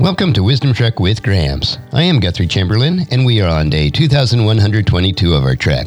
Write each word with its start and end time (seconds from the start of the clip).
Welcome 0.00 0.32
to 0.32 0.42
Wisdom 0.42 0.72
Trek 0.72 0.98
with 0.98 1.22
Gramps. 1.22 1.78
I 1.92 2.02
am 2.02 2.18
Guthrie 2.18 2.48
Chamberlain, 2.48 3.06
and 3.12 3.24
we 3.24 3.40
are 3.40 3.48
on 3.48 3.70
day 3.70 3.90
2122 3.90 5.32
of 5.32 5.44
our 5.44 5.54
trek. 5.54 5.86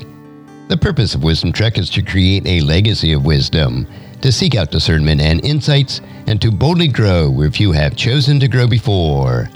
The 0.69 0.77
purpose 0.77 1.13
of 1.13 1.25
Wisdom 1.25 1.51
Trek 1.51 1.77
is 1.77 1.89
to 1.89 2.01
create 2.01 2.47
a 2.47 2.61
legacy 2.61 3.11
of 3.11 3.25
wisdom, 3.25 3.85
to 4.21 4.31
seek 4.31 4.55
out 4.55 4.71
discernment 4.71 5.19
and 5.19 5.43
insights, 5.43 5.99
and 6.25 6.41
to 6.41 6.51
boldly 6.51 6.87
grow 6.87 7.29
where 7.29 7.51
few 7.51 7.73
have 7.73 7.97
chosen 7.97 8.39
to 8.39 8.47
grow 8.47 8.65
before. 8.65 9.49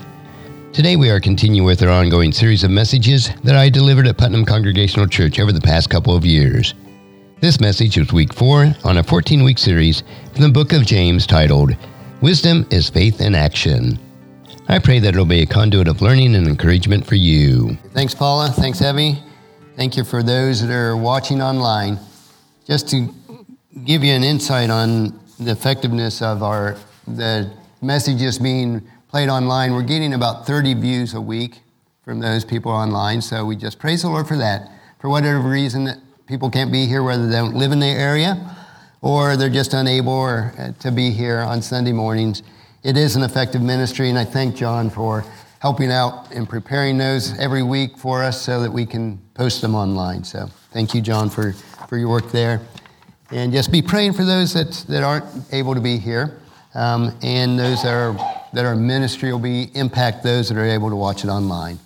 Today 0.73 0.97
we 0.97 1.09
are 1.09 1.21
continuing 1.21 1.65
with 1.65 1.81
our 1.81 1.89
ongoing 1.89 2.33
series 2.33 2.65
of 2.65 2.71
messages 2.71 3.29
that 3.45 3.55
I 3.55 3.69
delivered 3.69 4.05
at 4.05 4.17
Putnam 4.17 4.43
Congregational 4.43 5.07
Church 5.07 5.39
over 5.39 5.53
the 5.53 5.61
past 5.61 5.89
couple 5.89 6.13
of 6.13 6.25
years. 6.25 6.73
This 7.39 7.61
message 7.61 7.97
was 7.97 8.11
week 8.11 8.33
four 8.33 8.75
on 8.83 8.97
a 8.97 9.03
14 9.03 9.45
week 9.45 9.59
series 9.59 10.03
from 10.33 10.41
the 10.41 10.49
book 10.49 10.73
of 10.73 10.85
James 10.85 11.25
titled, 11.25 11.71
Wisdom 12.19 12.67
is 12.69 12.89
Faith 12.89 13.21
in 13.21 13.33
Action. 13.33 13.97
I 14.71 14.79
pray 14.79 14.99
that 14.99 15.09
it'll 15.09 15.25
be 15.25 15.41
a 15.41 15.45
conduit 15.45 15.89
of 15.89 16.01
learning 16.01 16.33
and 16.33 16.47
encouragement 16.47 17.05
for 17.05 17.15
you. 17.15 17.75
Thanks, 17.89 18.15
Paula. 18.15 18.47
Thanks, 18.47 18.81
Evie. 18.81 19.21
Thank 19.75 19.97
you 19.97 20.05
for 20.05 20.23
those 20.23 20.65
that 20.65 20.73
are 20.73 20.95
watching 20.95 21.41
online. 21.41 21.99
Just 22.65 22.87
to 22.91 23.13
give 23.83 24.01
you 24.01 24.13
an 24.13 24.23
insight 24.23 24.69
on 24.69 25.19
the 25.41 25.51
effectiveness 25.51 26.21
of 26.21 26.41
our 26.41 26.77
the 27.05 27.51
messages 27.81 28.39
being 28.39 28.81
played 29.09 29.27
online, 29.27 29.73
we're 29.73 29.83
getting 29.83 30.13
about 30.13 30.47
30 30.47 30.75
views 30.75 31.15
a 31.15 31.21
week 31.21 31.59
from 32.05 32.21
those 32.21 32.45
people 32.45 32.71
online. 32.71 33.21
So 33.21 33.43
we 33.43 33.57
just 33.57 33.77
praise 33.77 34.03
the 34.03 34.07
Lord 34.07 34.25
for 34.25 34.37
that. 34.37 34.71
For 35.01 35.09
whatever 35.09 35.49
reason 35.49 35.83
that 35.83 35.97
people 36.27 36.49
can't 36.49 36.71
be 36.71 36.85
here, 36.85 37.03
whether 37.03 37.27
they 37.27 37.35
don't 37.35 37.55
live 37.55 37.73
in 37.73 37.81
the 37.81 37.87
area 37.87 38.55
or 39.01 39.35
they're 39.35 39.49
just 39.49 39.73
unable 39.73 40.13
or, 40.13 40.53
uh, 40.57 40.71
to 40.79 40.93
be 40.93 41.11
here 41.11 41.39
on 41.39 41.61
Sunday 41.61 41.91
mornings 41.91 42.41
it 42.83 42.97
is 42.97 43.15
an 43.15 43.23
effective 43.23 43.61
ministry, 43.61 44.09
and 44.09 44.17
I 44.17 44.25
thank 44.25 44.55
John 44.55 44.89
for 44.89 45.23
helping 45.59 45.91
out 45.91 46.31
and 46.31 46.49
preparing 46.49 46.97
those 46.97 47.37
every 47.37 47.61
week 47.61 47.97
for 47.97 48.23
us 48.23 48.41
so 48.41 48.61
that 48.61 48.71
we 48.71 48.85
can 48.85 49.19
post 49.35 49.61
them 49.61 49.75
online. 49.75 50.23
So 50.23 50.47
thank 50.71 50.95
you, 50.95 51.01
John, 51.01 51.29
for, 51.29 51.53
for 51.87 51.97
your 51.97 52.09
work 52.09 52.31
there. 52.31 52.61
And 53.29 53.51
just 53.53 53.71
be 53.71 53.81
praying 53.81 54.13
for 54.13 54.25
those 54.25 54.53
that, 54.53 54.71
that 54.89 55.03
aren't 55.03 55.25
able 55.53 55.75
to 55.75 55.81
be 55.81 55.97
here, 55.97 56.39
um, 56.73 57.15
and 57.21 57.59
those 57.59 57.83
that 57.83 57.93
are, 57.93 58.13
that 58.53 58.65
are 58.65 58.75
ministry 58.75 59.31
will 59.31 59.39
be 59.39 59.69
impact 59.75 60.23
those 60.23 60.49
that 60.49 60.57
are 60.57 60.65
able 60.65 60.89
to 60.89 60.95
watch 60.95 61.23
it 61.23 61.27
online. 61.27 61.77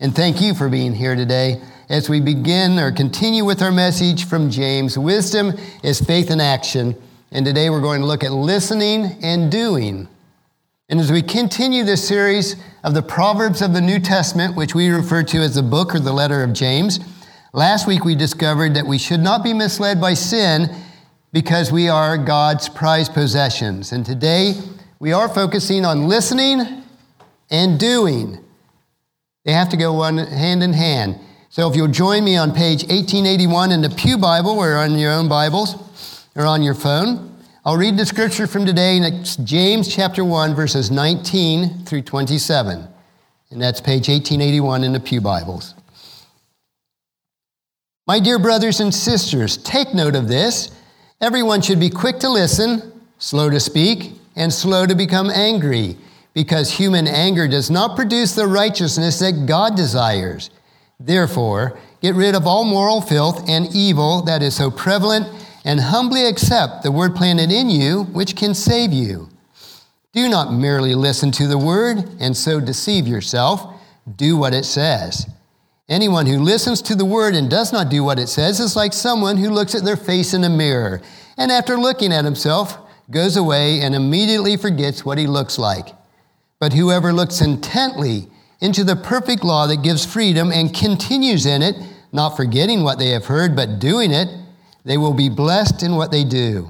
And 0.00 0.14
thank 0.14 0.40
you 0.40 0.54
for 0.54 0.68
being 0.68 0.94
here 0.94 1.14
today 1.14 1.60
as 1.88 2.08
we 2.08 2.20
begin 2.20 2.78
or 2.78 2.90
continue 2.90 3.44
with 3.44 3.60
our 3.60 3.70
message 3.70 4.26
from 4.26 4.50
James. 4.50 4.98
Wisdom 4.98 5.52
is 5.82 6.00
faith 6.00 6.30
in 6.30 6.40
action. 6.40 6.96
And 7.30 7.44
today 7.44 7.68
we're 7.68 7.80
going 7.80 8.00
to 8.00 8.06
look 8.06 8.24
at 8.24 8.32
listening 8.32 9.16
and 9.22 9.50
doing. 9.50 10.08
And 10.94 11.00
as 11.00 11.10
we 11.10 11.22
continue 11.22 11.82
this 11.82 12.06
series 12.06 12.54
of 12.84 12.94
the 12.94 13.02
Proverbs 13.02 13.62
of 13.62 13.72
the 13.72 13.80
New 13.80 13.98
Testament, 13.98 14.54
which 14.54 14.76
we 14.76 14.90
refer 14.90 15.24
to 15.24 15.38
as 15.38 15.56
the 15.56 15.62
book 15.64 15.92
or 15.92 15.98
the 15.98 16.12
letter 16.12 16.44
of 16.44 16.52
James, 16.52 17.00
last 17.52 17.88
week 17.88 18.04
we 18.04 18.14
discovered 18.14 18.74
that 18.74 18.86
we 18.86 18.96
should 18.96 19.18
not 19.18 19.42
be 19.42 19.52
misled 19.52 20.00
by 20.00 20.14
sin 20.14 20.72
because 21.32 21.72
we 21.72 21.88
are 21.88 22.16
God's 22.16 22.68
prized 22.68 23.12
possessions. 23.12 23.90
And 23.90 24.06
today 24.06 24.54
we 25.00 25.12
are 25.12 25.28
focusing 25.28 25.84
on 25.84 26.06
listening 26.06 26.60
and 27.50 27.80
doing. 27.80 28.38
They 29.44 29.50
have 29.50 29.70
to 29.70 29.76
go 29.76 29.94
one 29.94 30.18
hand 30.18 30.62
in 30.62 30.74
hand. 30.74 31.18
So 31.48 31.68
if 31.68 31.74
you'll 31.74 31.88
join 31.88 32.22
me 32.22 32.36
on 32.36 32.52
page 32.52 32.84
1881 32.84 33.72
in 33.72 33.82
the 33.82 33.90
Pew 33.90 34.16
Bible 34.16 34.52
or 34.52 34.76
on 34.76 34.96
your 34.96 35.10
own 35.10 35.28
Bibles 35.28 35.74
or 36.36 36.46
on 36.46 36.62
your 36.62 36.74
phone, 36.74 37.33
I'll 37.66 37.78
read 37.78 37.96
the 37.96 38.04
scripture 38.04 38.46
from 38.46 38.66
today, 38.66 38.98
and 38.98 39.06
it's 39.06 39.36
James 39.36 39.88
chapter 39.88 40.22
1, 40.22 40.54
verses 40.54 40.90
19 40.90 41.86
through 41.86 42.02
27. 42.02 42.86
And 43.48 43.62
that's 43.62 43.80
page 43.80 44.10
1881 44.10 44.84
in 44.84 44.92
the 44.92 45.00
Pew 45.00 45.22
Bibles. 45.22 45.74
My 48.06 48.20
dear 48.20 48.38
brothers 48.38 48.80
and 48.80 48.94
sisters, 48.94 49.56
take 49.56 49.94
note 49.94 50.14
of 50.14 50.28
this. 50.28 50.78
Everyone 51.22 51.62
should 51.62 51.80
be 51.80 51.88
quick 51.88 52.18
to 52.18 52.28
listen, 52.28 53.00
slow 53.16 53.48
to 53.48 53.58
speak, 53.58 54.12
and 54.36 54.52
slow 54.52 54.84
to 54.84 54.94
become 54.94 55.30
angry, 55.30 55.96
because 56.34 56.70
human 56.70 57.08
anger 57.08 57.48
does 57.48 57.70
not 57.70 57.96
produce 57.96 58.34
the 58.34 58.46
righteousness 58.46 59.20
that 59.20 59.46
God 59.46 59.74
desires. 59.74 60.50
Therefore, 61.00 61.78
get 62.02 62.14
rid 62.14 62.34
of 62.34 62.46
all 62.46 62.64
moral 62.64 63.00
filth 63.00 63.48
and 63.48 63.74
evil 63.74 64.20
that 64.24 64.42
is 64.42 64.54
so 64.54 64.70
prevalent 64.70 65.26
and 65.64 65.80
humbly 65.80 66.26
accept 66.26 66.82
the 66.82 66.92
word 66.92 67.16
planted 67.16 67.50
in 67.50 67.70
you, 67.70 68.04
which 68.04 68.36
can 68.36 68.54
save 68.54 68.92
you. 68.92 69.28
Do 70.12 70.28
not 70.28 70.52
merely 70.52 70.94
listen 70.94 71.32
to 71.32 71.46
the 71.46 71.58
word 71.58 72.08
and 72.20 72.36
so 72.36 72.60
deceive 72.60 73.08
yourself. 73.08 73.80
Do 74.16 74.36
what 74.36 74.54
it 74.54 74.64
says. 74.64 75.26
Anyone 75.88 76.26
who 76.26 76.38
listens 76.38 76.80
to 76.82 76.94
the 76.94 77.04
word 77.04 77.34
and 77.34 77.50
does 77.50 77.72
not 77.72 77.90
do 77.90 78.04
what 78.04 78.18
it 78.18 78.28
says 78.28 78.60
is 78.60 78.76
like 78.76 78.92
someone 78.92 79.36
who 79.36 79.50
looks 79.50 79.74
at 79.74 79.84
their 79.84 79.96
face 79.96 80.32
in 80.32 80.44
a 80.44 80.48
mirror 80.48 81.00
and 81.36 81.50
after 81.50 81.76
looking 81.76 82.12
at 82.12 82.24
himself 82.24 82.78
goes 83.10 83.36
away 83.36 83.80
and 83.80 83.94
immediately 83.94 84.56
forgets 84.56 85.04
what 85.04 85.18
he 85.18 85.26
looks 85.26 85.58
like. 85.58 85.88
But 86.58 86.72
whoever 86.72 87.12
looks 87.12 87.40
intently 87.40 88.28
into 88.60 88.84
the 88.84 88.96
perfect 88.96 89.44
law 89.44 89.66
that 89.66 89.82
gives 89.82 90.06
freedom 90.06 90.50
and 90.52 90.74
continues 90.74 91.44
in 91.44 91.60
it, 91.60 91.76
not 92.12 92.36
forgetting 92.36 92.82
what 92.82 92.98
they 92.98 93.10
have 93.10 93.26
heard, 93.26 93.54
but 93.56 93.78
doing 93.78 94.10
it, 94.10 94.28
they 94.84 94.98
will 94.98 95.14
be 95.14 95.28
blessed 95.28 95.82
in 95.82 95.96
what 95.96 96.10
they 96.10 96.24
do. 96.24 96.68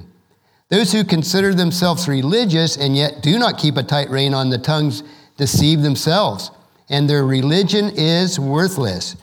Those 0.69 0.91
who 0.91 1.03
consider 1.03 1.53
themselves 1.53 2.07
religious 2.07 2.77
and 2.77 2.95
yet 2.95 3.21
do 3.21 3.37
not 3.37 3.59
keep 3.59 3.77
a 3.77 3.83
tight 3.83 4.09
rein 4.09 4.33
on 4.33 4.49
the 4.49 4.57
tongues 4.57 5.03
deceive 5.37 5.81
themselves, 5.81 6.49
and 6.89 7.09
their 7.09 7.25
religion 7.25 7.91
is 7.95 8.39
worthless. 8.39 9.15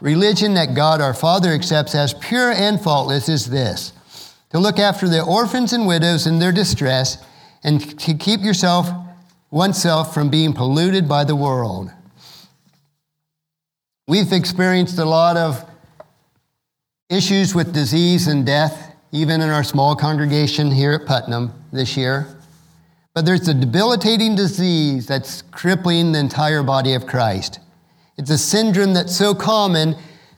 Religion 0.00 0.54
that 0.54 0.74
God 0.74 1.00
our 1.00 1.14
Father 1.14 1.50
accepts 1.50 1.94
as 1.94 2.14
pure 2.14 2.52
and 2.52 2.80
faultless 2.80 3.28
is 3.28 3.46
this 3.46 3.92
to 4.50 4.60
look 4.60 4.78
after 4.78 5.08
the 5.08 5.20
orphans 5.20 5.72
and 5.72 5.84
widows 5.84 6.28
in 6.28 6.38
their 6.38 6.52
distress 6.52 7.18
and 7.64 7.98
to 7.98 8.14
keep 8.14 8.40
yourself, 8.40 8.88
oneself, 9.50 10.14
from 10.14 10.28
being 10.30 10.52
polluted 10.52 11.08
by 11.08 11.24
the 11.24 11.34
world. 11.34 11.90
We've 14.06 14.32
experienced 14.32 14.98
a 14.98 15.04
lot 15.04 15.36
of 15.36 15.64
issues 17.14 17.54
with 17.54 17.72
disease 17.72 18.26
and 18.26 18.44
death, 18.44 18.94
even 19.12 19.40
in 19.40 19.48
our 19.48 19.62
small 19.62 19.94
congregation 19.94 20.70
here 20.70 20.92
at 20.92 21.06
Putnam 21.06 21.52
this 21.72 21.96
year. 21.96 22.26
But 23.14 23.24
there's 23.24 23.46
a 23.46 23.54
debilitating 23.54 24.34
disease 24.34 25.06
that's 25.06 25.42
crippling 25.42 26.10
the 26.10 26.18
entire 26.18 26.64
body 26.64 26.94
of 26.94 27.06
Christ. 27.06 27.60
It's 28.18 28.30
a 28.30 28.38
syndrome 28.38 28.94
that's 28.94 29.16
so 29.16 29.34
common 29.34 29.94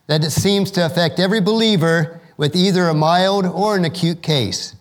that 0.07 0.23
it 0.23 0.31
seems 0.31 0.71
to 0.73 0.85
affect 0.85 1.19
every 1.19 1.41
believer 1.41 2.21
with 2.37 2.55
either 2.55 2.89
a 2.89 2.95
mild 2.95 3.47
or 3.47 3.77
an 3.77 3.87
acute 3.87 4.23
case. 4.23 4.77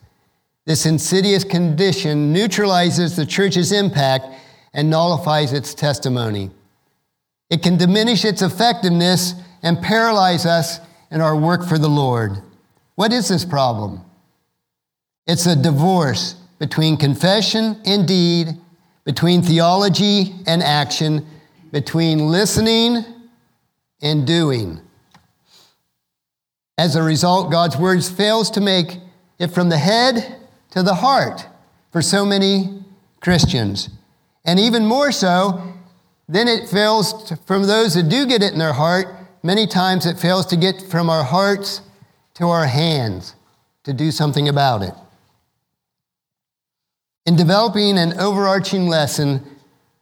This 0.66 0.86
insidious 0.86 1.46
condition 1.46 2.34
neutralizes 2.34 3.16
the 3.16 3.26
church's 3.26 3.72
impact 3.72 4.26
and 4.74 4.90
nullifies 4.90 5.54
its 5.54 5.74
testimony. 5.74 6.52
It 7.50 7.64
can 7.64 7.78
diminish 7.78 8.26
its 8.26 8.42
effectiveness 8.42 9.34
and 9.64 9.82
paralyze 9.82 10.46
us 10.46 10.80
in 11.12 11.22
our 11.22 11.36
work 11.36 11.66
for 11.66 11.78
the 11.78 11.90
Lord. 11.90 12.42
What 12.96 13.12
is 13.12 13.28
this 13.28 13.46
problem? 13.46 14.02
It's 15.28 15.46
a 15.46 15.56
divorce 15.56 16.36
between 16.60 16.98
confession 16.98 17.82
and 17.86 18.08
deed, 18.08 18.50
between 19.04 19.42
theology 19.42 20.34
and 20.48 20.64
action, 20.64 21.26
between 21.72 22.28
listening 22.28 23.04
and 24.02 24.26
doing. 24.26 24.80
As 26.78 26.96
a 26.96 27.04
result, 27.04 27.52
God's 27.52 27.78
words 27.78 28.10
fails 28.10 28.52
to 28.52 28.62
make 28.62 28.97
it 29.40 29.47
from 29.47 29.70
the 29.70 29.78
head 29.78 30.38
to 30.72 30.84
the 30.84 30.96
heart 30.96 31.46
for 31.91 32.02
so 32.02 32.26
many 32.26 32.84
Christians. 33.22 33.90
And 34.44 34.59
even 34.59 34.85
more 34.85 35.12
so, 35.12 35.74
then 36.28 36.47
it 36.47 36.70
fails 36.70 37.29
to, 37.29 37.35
from 37.38 37.64
those 37.64 37.94
that 37.96 38.09
do 38.09 38.26
get 38.26 38.44
it 38.44 38.53
in 38.53 38.59
their 38.59 38.74
heart 38.74 39.08
many 39.46 39.68
times 39.68 40.08
it 40.08 40.18
fails 40.18 40.47
to 40.47 40.56
get 40.56 40.82
from 40.82 41.08
our 41.08 41.24
hearts 41.24 41.82
to 42.34 42.46
our 42.46 42.66
hands 42.66 43.36
to 43.84 43.94
do 43.94 44.09
something 44.09 44.50
about 44.50 44.82
it. 44.82 44.94
In 47.28 47.36
developing 47.36 48.00
an 48.00 48.20
overarching 48.20 48.88
lesson 48.88 49.46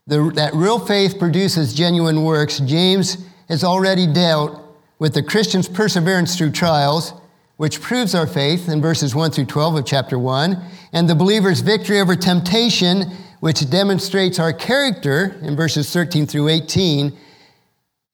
the, 0.06 0.32
that 0.34 0.54
real 0.54 0.78
faith 0.78 1.18
produces 1.18 1.74
genuine 1.74 2.24
works, 2.24 2.58
James 2.60 3.18
has 3.48 3.62
already 3.62 4.06
dealt 4.06 4.62
with 4.98 5.12
the 5.12 5.22
Christian's 5.22 5.68
perseverance 5.68 6.36
through 6.36 6.52
trials, 6.52 7.12
which 7.58 7.82
proves 7.82 8.14
our 8.14 8.26
faith 8.26 8.68
in 8.68 8.80
verses 8.80 9.14
1 9.14 9.30
through 9.30 9.44
12 9.44 9.76
of 9.76 9.86
chapter 9.86 10.18
1, 10.18 10.62
and 10.94 11.08
the 11.08 11.14
believer's 11.14 11.60
victory 11.60 12.00
over 12.00 12.16
temptation, 12.16 13.10
which 13.40 13.68
demonstrates 13.68 14.38
our 14.38 14.52
character 14.54 15.38
in 15.42 15.54
verses 15.54 15.90
13 15.92 16.26
through 16.26 16.48
18. 16.48 17.12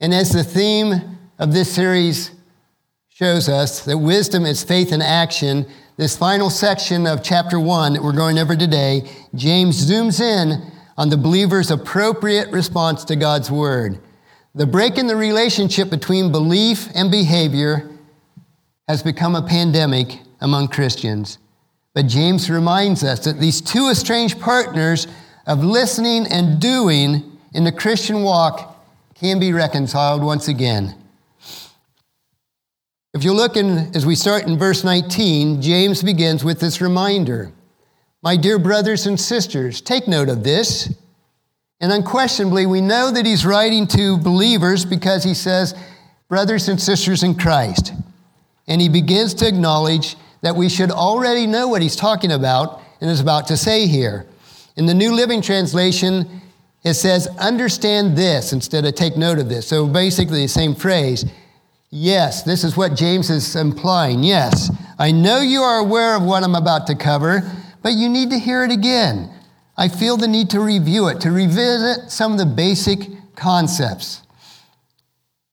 And 0.00 0.14
as 0.14 0.30
the 0.30 0.42
theme 0.42 1.18
of 1.40 1.54
this 1.54 1.72
series 1.72 2.32
shows 3.08 3.48
us 3.48 3.86
that 3.86 3.96
wisdom 3.96 4.44
is 4.44 4.62
faith 4.62 4.92
in 4.92 5.00
action. 5.00 5.66
This 5.96 6.14
final 6.14 6.50
section 6.50 7.06
of 7.06 7.22
chapter 7.22 7.58
one 7.58 7.94
that 7.94 8.02
we're 8.02 8.12
going 8.12 8.38
over 8.38 8.54
today, 8.54 9.10
James 9.34 9.90
zooms 9.90 10.20
in 10.20 10.70
on 10.98 11.08
the 11.08 11.16
believer's 11.16 11.70
appropriate 11.70 12.50
response 12.52 13.04
to 13.06 13.16
God's 13.16 13.50
word. 13.50 13.98
The 14.54 14.66
break 14.66 14.98
in 14.98 15.06
the 15.06 15.16
relationship 15.16 15.88
between 15.88 16.30
belief 16.30 16.90
and 16.94 17.10
behavior 17.10 17.88
has 18.86 19.02
become 19.02 19.34
a 19.34 19.46
pandemic 19.46 20.20
among 20.42 20.68
Christians. 20.68 21.38
But 21.94 22.06
James 22.06 22.50
reminds 22.50 23.02
us 23.02 23.24
that 23.24 23.40
these 23.40 23.62
two 23.62 23.88
estranged 23.88 24.38
partners 24.40 25.06
of 25.46 25.64
listening 25.64 26.26
and 26.26 26.60
doing 26.60 27.38
in 27.54 27.64
the 27.64 27.72
Christian 27.72 28.22
walk 28.22 28.84
can 29.14 29.40
be 29.40 29.54
reconciled 29.54 30.22
once 30.22 30.46
again. 30.46 30.99
If 33.12 33.24
you 33.24 33.32
look 33.32 33.56
in, 33.56 33.94
as 33.96 34.06
we 34.06 34.14
start 34.14 34.46
in 34.46 34.56
verse 34.56 34.84
19, 34.84 35.60
James 35.60 36.00
begins 36.00 36.44
with 36.44 36.60
this 36.60 36.80
reminder 36.80 37.52
My 38.22 38.36
dear 38.36 38.56
brothers 38.56 39.06
and 39.06 39.18
sisters, 39.18 39.80
take 39.80 40.06
note 40.06 40.28
of 40.28 40.44
this. 40.44 40.94
And 41.80 41.90
unquestionably, 41.90 42.66
we 42.66 42.80
know 42.80 43.10
that 43.10 43.26
he's 43.26 43.44
writing 43.44 43.88
to 43.88 44.18
believers 44.18 44.84
because 44.84 45.24
he 45.24 45.34
says, 45.34 45.74
brothers 46.28 46.68
and 46.68 46.80
sisters 46.80 47.22
in 47.22 47.34
Christ. 47.34 47.94
And 48.68 48.80
he 48.80 48.88
begins 48.88 49.34
to 49.34 49.48
acknowledge 49.48 50.14
that 50.42 50.54
we 50.54 50.68
should 50.68 50.90
already 50.90 51.46
know 51.46 51.66
what 51.66 51.82
he's 51.82 51.96
talking 51.96 52.30
about 52.30 52.80
and 53.00 53.10
is 53.10 53.20
about 53.20 53.48
to 53.48 53.56
say 53.56 53.86
here. 53.86 54.26
In 54.76 54.86
the 54.86 54.94
New 54.94 55.14
Living 55.14 55.42
Translation, 55.42 56.42
it 56.84 56.94
says, 56.94 57.26
understand 57.38 58.16
this 58.16 58.52
instead 58.52 58.84
of 58.84 58.94
take 58.94 59.16
note 59.16 59.38
of 59.38 59.48
this. 59.48 59.66
So 59.66 59.86
basically, 59.86 60.42
the 60.42 60.48
same 60.48 60.74
phrase. 60.74 61.24
Yes, 61.90 62.44
this 62.44 62.62
is 62.62 62.76
what 62.76 62.94
James 62.94 63.30
is 63.30 63.56
implying. 63.56 64.22
Yes, 64.22 64.70
I 64.96 65.10
know 65.10 65.40
you 65.40 65.62
are 65.62 65.80
aware 65.80 66.14
of 66.14 66.22
what 66.22 66.44
I'm 66.44 66.54
about 66.54 66.86
to 66.86 66.94
cover, 66.94 67.42
but 67.82 67.94
you 67.94 68.08
need 68.08 68.30
to 68.30 68.38
hear 68.38 68.62
it 68.62 68.70
again. 68.70 69.28
I 69.76 69.88
feel 69.88 70.16
the 70.16 70.28
need 70.28 70.50
to 70.50 70.60
review 70.60 71.08
it, 71.08 71.20
to 71.22 71.32
revisit 71.32 72.10
some 72.10 72.32
of 72.32 72.38
the 72.38 72.46
basic 72.46 73.00
concepts. 73.34 74.22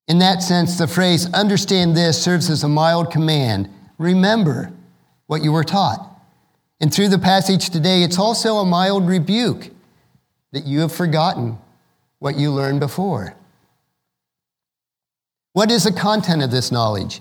In 0.08 0.20
that 0.20 0.44
sense, 0.44 0.78
the 0.78 0.88
phrase 0.88 1.32
understand 1.34 1.98
this 1.98 2.24
serves 2.24 2.50
as 2.52 2.64
a 2.64 2.70
mild 2.70 3.12
command. 3.12 3.70
Remember 3.98 4.72
what 5.26 5.44
you 5.44 5.52
were 5.52 5.64
taught. 5.64 6.22
And 6.80 6.94
through 6.94 7.10
the 7.10 7.18
passage 7.18 7.72
today, 7.72 8.04
it's 8.04 8.20
also 8.20 8.58
a 8.58 8.66
mild 8.66 9.08
rebuke 9.08 9.72
that 10.52 10.66
you 10.66 10.82
have 10.82 10.92
forgotten 10.92 11.58
what 12.20 12.38
you 12.38 12.52
learned 12.52 12.80
before. 12.80 13.36
What 15.58 15.72
is 15.72 15.86
the 15.86 15.92
content 15.92 16.44
of 16.44 16.52
this 16.52 16.72
knowledge? 16.72 17.20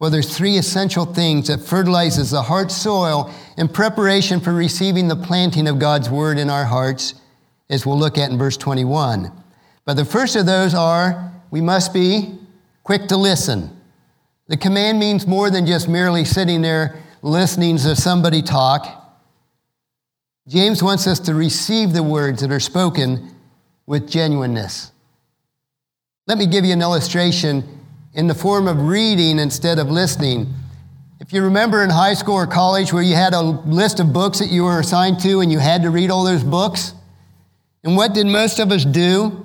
Well, 0.00 0.10
there's 0.10 0.36
three 0.36 0.56
essential 0.56 1.04
things 1.04 1.46
that 1.46 1.60
fertilizes 1.60 2.32
the 2.32 2.42
heart 2.42 2.72
soil 2.72 3.32
in 3.56 3.68
preparation 3.68 4.40
for 4.40 4.52
receiving 4.52 5.06
the 5.06 5.14
planting 5.14 5.68
of 5.68 5.78
God's 5.78 6.10
word 6.10 6.36
in 6.36 6.50
our 6.50 6.64
hearts, 6.64 7.14
as 7.70 7.86
we'll 7.86 7.96
look 7.96 8.18
at 8.18 8.28
in 8.28 8.38
verse 8.38 8.56
21. 8.56 9.30
But 9.84 9.94
the 9.94 10.04
first 10.04 10.34
of 10.34 10.46
those 10.46 10.74
are 10.74 11.32
we 11.52 11.60
must 11.60 11.94
be 11.94 12.36
quick 12.82 13.06
to 13.06 13.16
listen. 13.16 13.70
The 14.48 14.56
command 14.56 14.98
means 14.98 15.24
more 15.24 15.48
than 15.48 15.64
just 15.64 15.88
merely 15.88 16.24
sitting 16.24 16.62
there 16.62 17.00
listening 17.22 17.76
to 17.76 17.94
somebody 17.94 18.42
talk. 18.42 19.16
James 20.48 20.82
wants 20.82 21.06
us 21.06 21.20
to 21.20 21.34
receive 21.34 21.92
the 21.92 22.02
words 22.02 22.42
that 22.42 22.50
are 22.50 22.58
spoken 22.58 23.32
with 23.86 24.10
genuineness. 24.10 24.90
Let 26.26 26.38
me 26.38 26.48
give 26.48 26.64
you 26.64 26.72
an 26.72 26.82
illustration 26.82 27.75
in 28.16 28.26
the 28.26 28.34
form 28.34 28.66
of 28.66 28.80
reading 28.80 29.38
instead 29.38 29.78
of 29.78 29.90
listening. 29.90 30.52
If 31.20 31.32
you 31.32 31.42
remember 31.42 31.84
in 31.84 31.90
high 31.90 32.14
school 32.14 32.34
or 32.34 32.46
college 32.46 32.92
where 32.92 33.02
you 33.02 33.14
had 33.14 33.34
a 33.34 33.40
list 33.40 34.00
of 34.00 34.12
books 34.12 34.38
that 34.38 34.50
you 34.50 34.64
were 34.64 34.80
assigned 34.80 35.20
to 35.20 35.40
and 35.40 35.52
you 35.52 35.58
had 35.58 35.82
to 35.82 35.90
read 35.90 36.10
all 36.10 36.24
those 36.24 36.42
books, 36.42 36.94
and 37.84 37.94
what 37.94 38.14
did 38.14 38.26
most 38.26 38.58
of 38.58 38.72
us 38.72 38.84
do? 38.84 39.44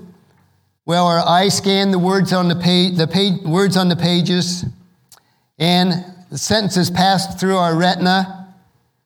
Well, 0.86 1.06
our 1.06 1.20
eyes 1.20 1.56
scanned 1.56 1.94
the 1.94 2.00
words 2.00 2.34
on 2.34 2.48
the 2.48 2.56
page, 2.56 2.96
the 2.96 3.08
page, 3.08 3.42
words 3.44 3.76
on 3.76 3.90
the 3.90 3.96
pages, 3.96 4.66
and 5.60 6.06
the 6.32 6.38
sentences 6.38 6.90
passed 6.90 7.40
through 7.40 7.58
our 7.58 7.76
retina, 7.76 8.56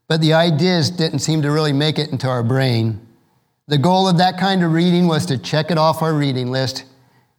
but 0.07 0.21
the 0.21 0.33
ideas 0.33 0.91
didn't 0.91 1.19
seem 1.19 1.41
to 1.41 1.51
really 1.51 1.73
make 1.73 1.97
it 1.97 2.11
into 2.11 2.27
our 2.27 2.43
brain. 2.43 3.05
The 3.67 3.79
goal 3.79 4.07
of 4.07 4.19
that 4.19 4.37
kind 4.37 4.63
of 4.63 4.73
reading 4.73 5.07
was 5.07 5.25
to 5.25 5.39
check 5.39 5.71
it 5.71 5.77
off 5.79 6.03
our 6.03 6.13
reading 6.13 6.51
list, 6.51 6.85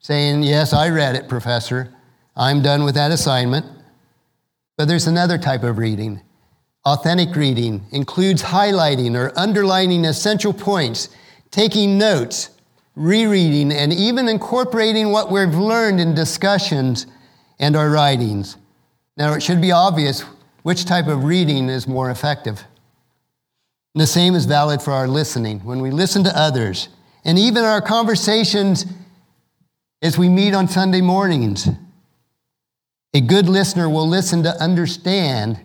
saying, 0.00 0.42
Yes, 0.42 0.72
I 0.72 0.90
read 0.90 1.14
it, 1.14 1.28
Professor. 1.28 1.95
I'm 2.36 2.62
done 2.62 2.84
with 2.84 2.94
that 2.96 3.10
assignment. 3.10 3.66
But 4.76 4.88
there's 4.88 5.06
another 5.06 5.38
type 5.38 5.62
of 5.62 5.78
reading. 5.78 6.20
Authentic 6.84 7.34
reading 7.34 7.86
includes 7.90 8.42
highlighting 8.42 9.16
or 9.16 9.32
underlining 9.36 10.04
essential 10.04 10.52
points, 10.52 11.08
taking 11.50 11.98
notes, 11.98 12.50
rereading, 12.94 13.72
and 13.72 13.92
even 13.92 14.28
incorporating 14.28 15.10
what 15.10 15.30
we've 15.30 15.54
learned 15.54 15.98
in 15.98 16.14
discussions 16.14 17.06
and 17.58 17.74
our 17.74 17.90
writings. 17.90 18.56
Now, 19.16 19.32
it 19.32 19.42
should 19.42 19.62
be 19.62 19.72
obvious 19.72 20.20
which 20.62 20.84
type 20.84 21.06
of 21.06 21.24
reading 21.24 21.68
is 21.70 21.88
more 21.88 22.10
effective. 22.10 22.62
And 23.94 24.02
the 24.02 24.06
same 24.06 24.34
is 24.34 24.44
valid 24.44 24.82
for 24.82 24.92
our 24.92 25.08
listening. 25.08 25.60
When 25.60 25.80
we 25.80 25.90
listen 25.90 26.22
to 26.24 26.38
others, 26.38 26.88
and 27.24 27.38
even 27.38 27.64
our 27.64 27.80
conversations 27.80 28.84
as 30.02 30.18
we 30.18 30.28
meet 30.28 30.54
on 30.54 30.68
Sunday 30.68 31.00
mornings, 31.00 31.68
a 33.14 33.20
good 33.20 33.48
listener 33.48 33.88
will 33.88 34.08
listen 34.08 34.42
to 34.42 34.50
understand 34.62 35.60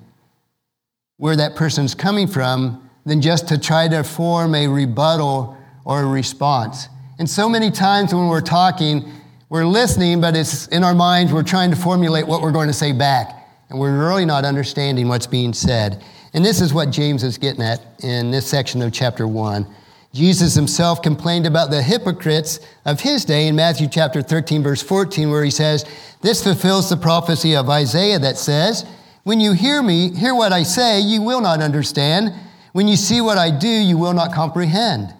where 1.17 1.35
that 1.35 1.55
person's 1.55 1.93
coming 1.93 2.27
from 2.27 2.89
than 3.05 3.21
just 3.21 3.47
to 3.47 3.57
try 3.57 3.87
to 3.87 4.03
form 4.03 4.55
a 4.55 4.67
rebuttal 4.67 5.57
or 5.85 6.01
a 6.01 6.05
response. 6.05 6.87
And 7.19 7.29
so 7.29 7.49
many 7.49 7.71
times 7.71 8.13
when 8.13 8.27
we're 8.27 8.41
talking, 8.41 9.11
we're 9.49 9.65
listening, 9.65 10.21
but 10.21 10.35
it's 10.35 10.67
in 10.67 10.83
our 10.83 10.95
minds, 10.95 11.33
we're 11.33 11.43
trying 11.43 11.71
to 11.71 11.75
formulate 11.75 12.25
what 12.25 12.41
we're 12.41 12.51
going 12.51 12.67
to 12.67 12.73
say 12.73 12.91
back. 12.91 13.47
And 13.69 13.79
we're 13.79 13.97
really 13.97 14.25
not 14.25 14.45
understanding 14.45 15.07
what's 15.07 15.27
being 15.27 15.53
said. 15.53 16.03
And 16.33 16.43
this 16.43 16.61
is 16.61 16.73
what 16.73 16.89
James 16.89 17.23
is 17.23 17.37
getting 17.37 17.61
at 17.61 17.81
in 18.03 18.31
this 18.31 18.47
section 18.47 18.81
of 18.81 18.91
chapter 18.93 19.27
1. 19.27 19.67
Jesus 20.13 20.55
himself 20.55 21.01
complained 21.01 21.45
about 21.45 21.71
the 21.71 21.81
hypocrites 21.81 22.59
of 22.85 22.99
his 22.99 23.23
day 23.23 23.47
in 23.47 23.55
Matthew 23.55 23.87
chapter 23.87 24.21
13, 24.21 24.61
verse 24.61 24.81
14, 24.81 25.29
where 25.29 25.43
he 25.43 25.51
says, 25.51 25.85
This 26.21 26.43
fulfills 26.43 26.89
the 26.89 26.97
prophecy 26.97 27.55
of 27.55 27.69
Isaiah 27.69 28.19
that 28.19 28.37
says, 28.37 28.85
When 29.23 29.39
you 29.39 29.53
hear 29.53 29.81
me, 29.81 30.13
hear 30.13 30.35
what 30.35 30.51
I 30.51 30.63
say, 30.63 30.99
you 30.99 31.21
will 31.21 31.39
not 31.39 31.61
understand. 31.61 32.33
When 32.73 32.89
you 32.89 32.97
see 32.97 33.21
what 33.21 33.37
I 33.37 33.57
do, 33.57 33.69
you 33.69 33.97
will 33.97 34.13
not 34.13 34.33
comprehend. 34.33 35.13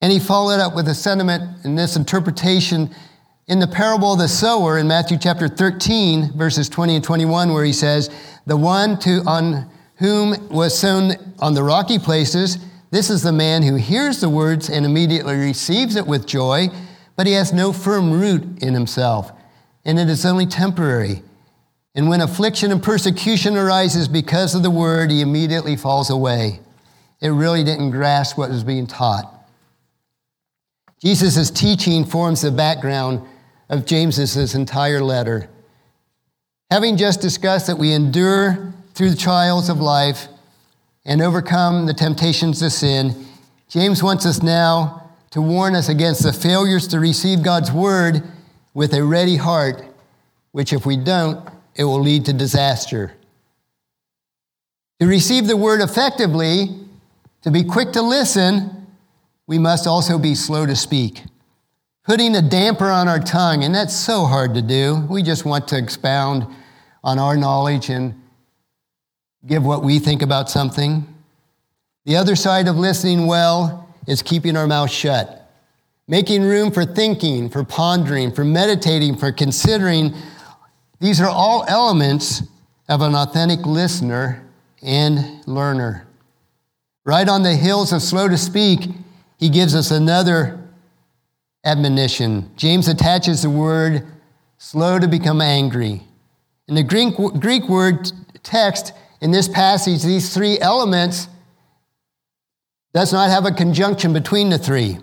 And 0.00 0.10
he 0.10 0.18
followed 0.18 0.60
up 0.60 0.74
with 0.74 0.88
a 0.88 0.94
sentiment 0.94 1.64
in 1.64 1.74
this 1.74 1.96
interpretation 1.96 2.90
in 3.46 3.58
the 3.58 3.66
parable 3.66 4.14
of 4.14 4.20
the 4.20 4.28
sower 4.28 4.78
in 4.78 4.88
Matthew 4.88 5.18
chapter 5.18 5.48
13, 5.48 6.32
verses 6.32 6.68
20 6.70 6.96
and 6.96 7.04
21, 7.04 7.52
where 7.52 7.64
he 7.64 7.74
says, 7.74 8.08
The 8.46 8.56
one 8.56 8.98
to, 9.00 9.22
on 9.26 9.70
whom 9.96 10.48
was 10.48 10.78
sown 10.78 11.12
on 11.40 11.52
the 11.52 11.62
rocky 11.62 11.98
places, 11.98 12.58
this 12.90 13.08
is 13.10 13.22
the 13.22 13.32
man 13.32 13.62
who 13.62 13.76
hears 13.76 14.20
the 14.20 14.28
words 14.28 14.68
and 14.68 14.84
immediately 14.84 15.36
receives 15.36 15.96
it 15.96 16.06
with 16.06 16.26
joy, 16.26 16.68
but 17.16 17.26
he 17.26 17.34
has 17.34 17.52
no 17.52 17.72
firm 17.72 18.12
root 18.12 18.62
in 18.62 18.74
himself, 18.74 19.30
and 19.84 19.98
it 19.98 20.08
is 20.08 20.26
only 20.26 20.46
temporary. 20.46 21.22
And 21.94 22.08
when 22.08 22.20
affliction 22.20 22.72
and 22.72 22.82
persecution 22.82 23.56
arises 23.56 24.08
because 24.08 24.54
of 24.54 24.62
the 24.62 24.70
word, 24.70 25.10
he 25.10 25.20
immediately 25.20 25.76
falls 25.76 26.10
away. 26.10 26.60
It 27.20 27.28
really 27.28 27.62
didn't 27.62 27.90
grasp 27.90 28.38
what 28.38 28.50
was 28.50 28.64
being 28.64 28.86
taught. 28.86 29.32
Jesus' 31.00 31.50
teaching 31.50 32.04
forms 32.04 32.42
the 32.42 32.50
background 32.50 33.26
of 33.68 33.86
James's 33.86 34.54
entire 34.54 35.02
letter. 35.02 35.48
Having 36.70 36.96
just 36.96 37.20
discussed 37.20 37.66
that 37.66 37.78
we 37.78 37.92
endure 37.92 38.72
through 38.94 39.10
the 39.10 39.16
trials 39.16 39.68
of 39.68 39.80
life, 39.80 40.28
and 41.04 41.22
overcome 41.22 41.86
the 41.86 41.94
temptations 41.94 42.62
of 42.62 42.72
sin, 42.72 43.26
James 43.68 44.02
wants 44.02 44.26
us 44.26 44.42
now 44.42 45.10
to 45.30 45.40
warn 45.40 45.74
us 45.74 45.88
against 45.88 46.22
the 46.22 46.32
failures 46.32 46.88
to 46.88 46.98
receive 46.98 47.42
God's 47.42 47.70
word 47.70 48.22
with 48.74 48.92
a 48.94 49.02
ready 49.02 49.36
heart, 49.36 49.84
which 50.52 50.72
if 50.72 50.84
we 50.84 50.96
don't, 50.96 51.48
it 51.76 51.84
will 51.84 52.00
lead 52.00 52.24
to 52.26 52.32
disaster. 52.32 53.12
To 55.00 55.06
receive 55.06 55.46
the 55.46 55.56
word 55.56 55.80
effectively, 55.80 56.68
to 57.42 57.50
be 57.50 57.64
quick 57.64 57.92
to 57.92 58.02
listen, 58.02 58.86
we 59.46 59.58
must 59.58 59.86
also 59.86 60.18
be 60.18 60.34
slow 60.34 60.66
to 60.66 60.76
speak. 60.76 61.22
Putting 62.04 62.34
a 62.36 62.42
damper 62.42 62.90
on 62.90 63.08
our 63.08 63.20
tongue, 63.20 63.64
and 63.64 63.74
that's 63.74 63.94
so 63.94 64.24
hard 64.24 64.54
to 64.54 64.62
do. 64.62 65.06
We 65.08 65.22
just 65.22 65.44
want 65.44 65.68
to 65.68 65.78
expound 65.78 66.46
on 67.02 67.18
our 67.18 67.36
knowledge 67.36 67.88
and 67.88 68.19
give 69.46 69.64
what 69.64 69.82
we 69.82 69.98
think 69.98 70.22
about 70.22 70.50
something. 70.50 71.06
The 72.04 72.16
other 72.16 72.36
side 72.36 72.68
of 72.68 72.76
listening 72.76 73.26
well 73.26 73.88
is 74.06 74.22
keeping 74.22 74.56
our 74.56 74.66
mouth 74.66 74.90
shut, 74.90 75.50
making 76.08 76.42
room 76.42 76.70
for 76.70 76.84
thinking, 76.84 77.48
for 77.48 77.64
pondering, 77.64 78.32
for 78.32 78.44
meditating, 78.44 79.16
for 79.16 79.32
considering. 79.32 80.14
These 80.98 81.20
are 81.20 81.28
all 81.28 81.64
elements 81.68 82.42
of 82.88 83.02
an 83.02 83.14
authentic 83.14 83.64
listener 83.64 84.44
and 84.82 85.46
learner. 85.46 86.06
Right 87.04 87.28
on 87.28 87.42
the 87.42 87.54
hills 87.54 87.92
of 87.92 88.02
slow 88.02 88.28
to 88.28 88.36
speak, 88.36 88.88
he 89.38 89.48
gives 89.48 89.74
us 89.74 89.90
another 89.90 90.68
admonition. 91.64 92.50
James 92.56 92.88
attaches 92.88 93.42
the 93.42 93.50
word 93.50 94.06
slow 94.58 94.98
to 94.98 95.08
become 95.08 95.40
angry. 95.40 96.02
In 96.68 96.74
the 96.74 96.82
Greek, 96.82 97.14
Greek 97.40 97.68
word 97.68 98.12
text 98.42 98.92
in 99.20 99.30
this 99.30 99.48
passage, 99.48 100.02
these 100.02 100.32
three 100.32 100.58
elements 100.58 101.28
does 102.92 103.12
not 103.12 103.30
have 103.30 103.44
a 103.44 103.52
conjunction 103.52 104.12
between 104.12 104.50
the 104.50 104.58
three. 104.58 104.98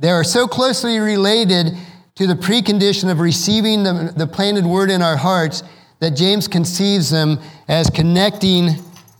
They 0.00 0.10
are 0.10 0.24
so 0.24 0.46
closely 0.46 0.98
related 0.98 1.76
to 2.16 2.26
the 2.26 2.34
precondition 2.34 3.10
of 3.10 3.20
receiving 3.20 3.84
the, 3.84 4.12
the 4.16 4.26
planted 4.26 4.64
word 4.64 4.90
in 4.90 5.02
our 5.02 5.16
hearts 5.16 5.62
that 6.00 6.10
James 6.16 6.48
conceives 6.48 7.10
them 7.10 7.38
as 7.68 7.90
connecting 7.90 8.70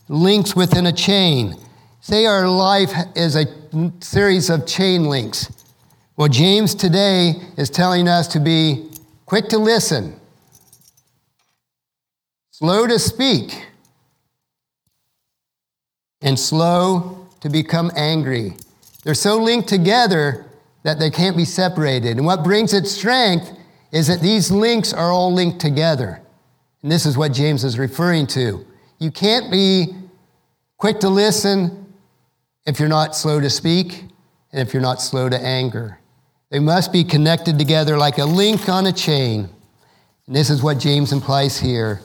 links 0.08 0.56
within 0.56 0.86
a 0.86 0.92
chain. 0.92 1.54
Say 2.00 2.26
our 2.26 2.48
life 2.48 2.92
is 3.14 3.36
a 3.36 3.46
series 4.00 4.50
of 4.50 4.66
chain 4.66 5.04
links. 5.04 5.52
Well, 6.16 6.28
James 6.28 6.74
today 6.74 7.34
is 7.56 7.70
telling 7.70 8.08
us 8.08 8.26
to 8.28 8.40
be 8.40 8.90
quick 9.26 9.48
to 9.48 9.58
listen, 9.58 10.18
slow 12.50 12.86
to 12.86 12.98
speak, 12.98 13.67
and 16.22 16.38
slow 16.38 17.26
to 17.40 17.48
become 17.48 17.90
angry. 17.96 18.56
They're 19.04 19.14
so 19.14 19.36
linked 19.36 19.68
together 19.68 20.46
that 20.82 20.98
they 20.98 21.10
can't 21.10 21.36
be 21.36 21.44
separated. 21.44 22.16
And 22.16 22.26
what 22.26 22.44
brings 22.44 22.72
its 22.72 22.90
strength 22.90 23.50
is 23.92 24.06
that 24.08 24.20
these 24.20 24.50
links 24.50 24.92
are 24.92 25.10
all 25.10 25.32
linked 25.32 25.60
together. 25.60 26.20
And 26.82 26.90
this 26.90 27.06
is 27.06 27.16
what 27.16 27.32
James 27.32 27.64
is 27.64 27.78
referring 27.78 28.26
to. 28.28 28.64
You 28.98 29.10
can't 29.10 29.50
be 29.50 29.94
quick 30.76 31.00
to 31.00 31.08
listen 31.08 31.92
if 32.66 32.78
you're 32.78 32.88
not 32.88 33.16
slow 33.16 33.40
to 33.40 33.50
speak 33.50 34.04
and 34.52 34.66
if 34.66 34.72
you're 34.72 34.82
not 34.82 35.00
slow 35.00 35.28
to 35.28 35.38
anger. 35.40 35.98
They 36.50 36.58
must 36.58 36.92
be 36.92 37.04
connected 37.04 37.58
together 37.58 37.98
like 37.98 38.18
a 38.18 38.24
link 38.24 38.68
on 38.68 38.86
a 38.86 38.92
chain. 38.92 39.48
And 40.26 40.36
this 40.36 40.50
is 40.50 40.62
what 40.62 40.78
James 40.78 41.12
implies 41.12 41.58
here. 41.58 42.00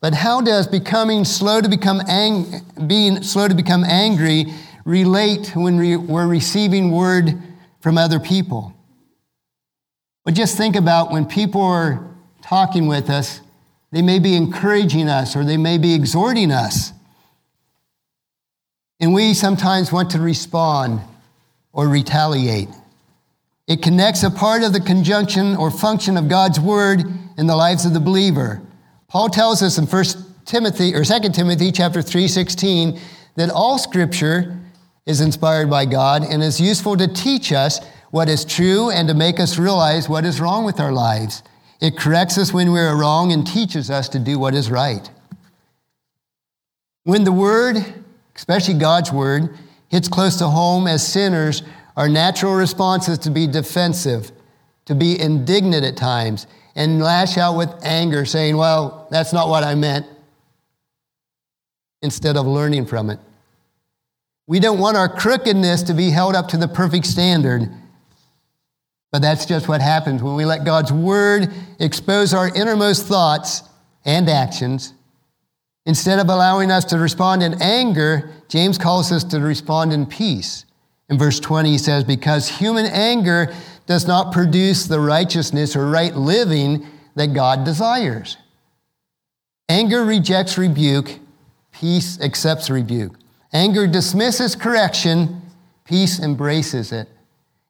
But 0.00 0.14
how 0.14 0.40
does 0.40 0.66
becoming 0.66 1.24
slow 1.24 1.60
to 1.60 1.68
become 1.68 2.00
ang- 2.06 2.62
being 2.86 3.22
slow 3.22 3.48
to 3.48 3.54
become 3.54 3.84
angry 3.84 4.46
relate 4.84 5.52
when 5.56 5.78
we, 5.78 5.96
we're 5.96 6.26
receiving 6.26 6.90
word 6.90 7.38
from 7.80 7.98
other 7.98 8.20
people? 8.20 8.74
But 10.24 10.34
just 10.34 10.56
think 10.56 10.76
about 10.76 11.12
when 11.12 11.24
people 11.24 11.62
are 11.62 12.06
talking 12.42 12.86
with 12.88 13.10
us, 13.10 13.40
they 13.92 14.02
may 14.02 14.18
be 14.18 14.34
encouraging 14.34 15.08
us 15.08 15.36
or 15.36 15.44
they 15.44 15.56
may 15.56 15.78
be 15.78 15.94
exhorting 15.94 16.50
us. 16.50 16.92
And 19.00 19.14
we 19.14 19.34
sometimes 19.34 19.92
want 19.92 20.10
to 20.10 20.20
respond 20.20 21.00
or 21.72 21.88
retaliate. 21.88 22.68
It 23.66 23.82
connects 23.82 24.22
a 24.22 24.30
part 24.30 24.62
of 24.62 24.72
the 24.72 24.80
conjunction 24.80 25.56
or 25.56 25.70
function 25.70 26.16
of 26.16 26.28
God's 26.28 26.58
word 26.58 27.02
in 27.36 27.46
the 27.46 27.56
lives 27.56 27.84
of 27.84 27.92
the 27.92 28.00
believer. 28.00 28.62
Paul 29.16 29.30
tells 29.30 29.62
us 29.62 29.78
in 29.78 29.86
1 29.86 30.04
Timothy 30.44 30.94
or 30.94 31.02
2 31.02 31.32
Timothy 31.32 31.72
chapter 31.72 32.02
3:16 32.02 33.00
that 33.36 33.48
all 33.48 33.78
scripture 33.78 34.58
is 35.06 35.22
inspired 35.22 35.70
by 35.70 35.86
God 35.86 36.22
and 36.22 36.42
is 36.42 36.60
useful 36.60 36.98
to 36.98 37.08
teach 37.08 37.50
us 37.50 37.80
what 38.10 38.28
is 38.28 38.44
true 38.44 38.90
and 38.90 39.08
to 39.08 39.14
make 39.14 39.40
us 39.40 39.56
realize 39.56 40.06
what 40.06 40.26
is 40.26 40.38
wrong 40.38 40.66
with 40.66 40.78
our 40.78 40.92
lives. 40.92 41.42
It 41.80 41.96
corrects 41.96 42.36
us 42.36 42.52
when 42.52 42.72
we 42.72 42.78
are 42.78 42.94
wrong 42.94 43.32
and 43.32 43.46
teaches 43.46 43.90
us 43.90 44.10
to 44.10 44.18
do 44.18 44.38
what 44.38 44.54
is 44.54 44.70
right. 44.70 45.08
When 47.04 47.24
the 47.24 47.32
word, 47.32 47.78
especially 48.34 48.74
God's 48.74 49.10
word, 49.10 49.56
hits 49.88 50.08
close 50.08 50.36
to 50.36 50.48
home 50.48 50.86
as 50.86 51.02
sinners, 51.02 51.62
our 51.96 52.10
natural 52.10 52.54
response 52.54 53.08
is 53.08 53.16
to 53.20 53.30
be 53.30 53.46
defensive, 53.46 54.30
to 54.84 54.94
be 54.94 55.18
indignant 55.18 55.86
at 55.86 55.96
times, 55.96 56.46
and 56.76 57.02
lash 57.02 57.38
out 57.38 57.56
with 57.56 57.74
anger, 57.82 58.24
saying, 58.24 58.56
Well, 58.56 59.08
that's 59.10 59.32
not 59.32 59.48
what 59.48 59.64
I 59.64 59.74
meant, 59.74 60.06
instead 62.02 62.36
of 62.36 62.46
learning 62.46 62.86
from 62.86 63.10
it. 63.10 63.18
We 64.46 64.60
don't 64.60 64.78
want 64.78 64.96
our 64.96 65.08
crookedness 65.08 65.82
to 65.84 65.94
be 65.94 66.10
held 66.10 66.36
up 66.36 66.48
to 66.48 66.56
the 66.56 66.68
perfect 66.68 67.06
standard. 67.06 67.68
But 69.10 69.22
that's 69.22 69.46
just 69.46 69.66
what 69.66 69.80
happens 69.80 70.22
when 70.22 70.36
we 70.36 70.44
let 70.44 70.64
God's 70.64 70.92
word 70.92 71.52
expose 71.80 72.34
our 72.34 72.54
innermost 72.54 73.06
thoughts 73.06 73.62
and 74.04 74.28
actions. 74.28 74.92
Instead 75.86 76.18
of 76.18 76.28
allowing 76.28 76.70
us 76.70 76.84
to 76.86 76.98
respond 76.98 77.42
in 77.42 77.60
anger, 77.62 78.30
James 78.48 78.76
calls 78.76 79.10
us 79.10 79.24
to 79.24 79.40
respond 79.40 79.92
in 79.92 80.04
peace. 80.04 80.64
In 81.08 81.18
verse 81.18 81.40
20, 81.40 81.70
he 81.70 81.78
says, 81.78 82.04
Because 82.04 82.48
human 82.48 82.86
anger 82.86 83.54
does 83.86 84.06
not 84.06 84.32
produce 84.32 84.86
the 84.86 85.00
righteousness 85.00 85.76
or 85.76 85.88
right 85.88 86.14
living 86.14 86.86
that 87.14 87.28
God 87.28 87.64
desires. 87.64 88.36
Anger 89.68 90.04
rejects 90.04 90.58
rebuke, 90.58 91.18
peace 91.72 92.20
accepts 92.20 92.70
rebuke. 92.70 93.14
Anger 93.52 93.86
dismisses 93.86 94.54
correction, 94.54 95.42
peace 95.84 96.20
embraces 96.20 96.92
it. 96.92 97.08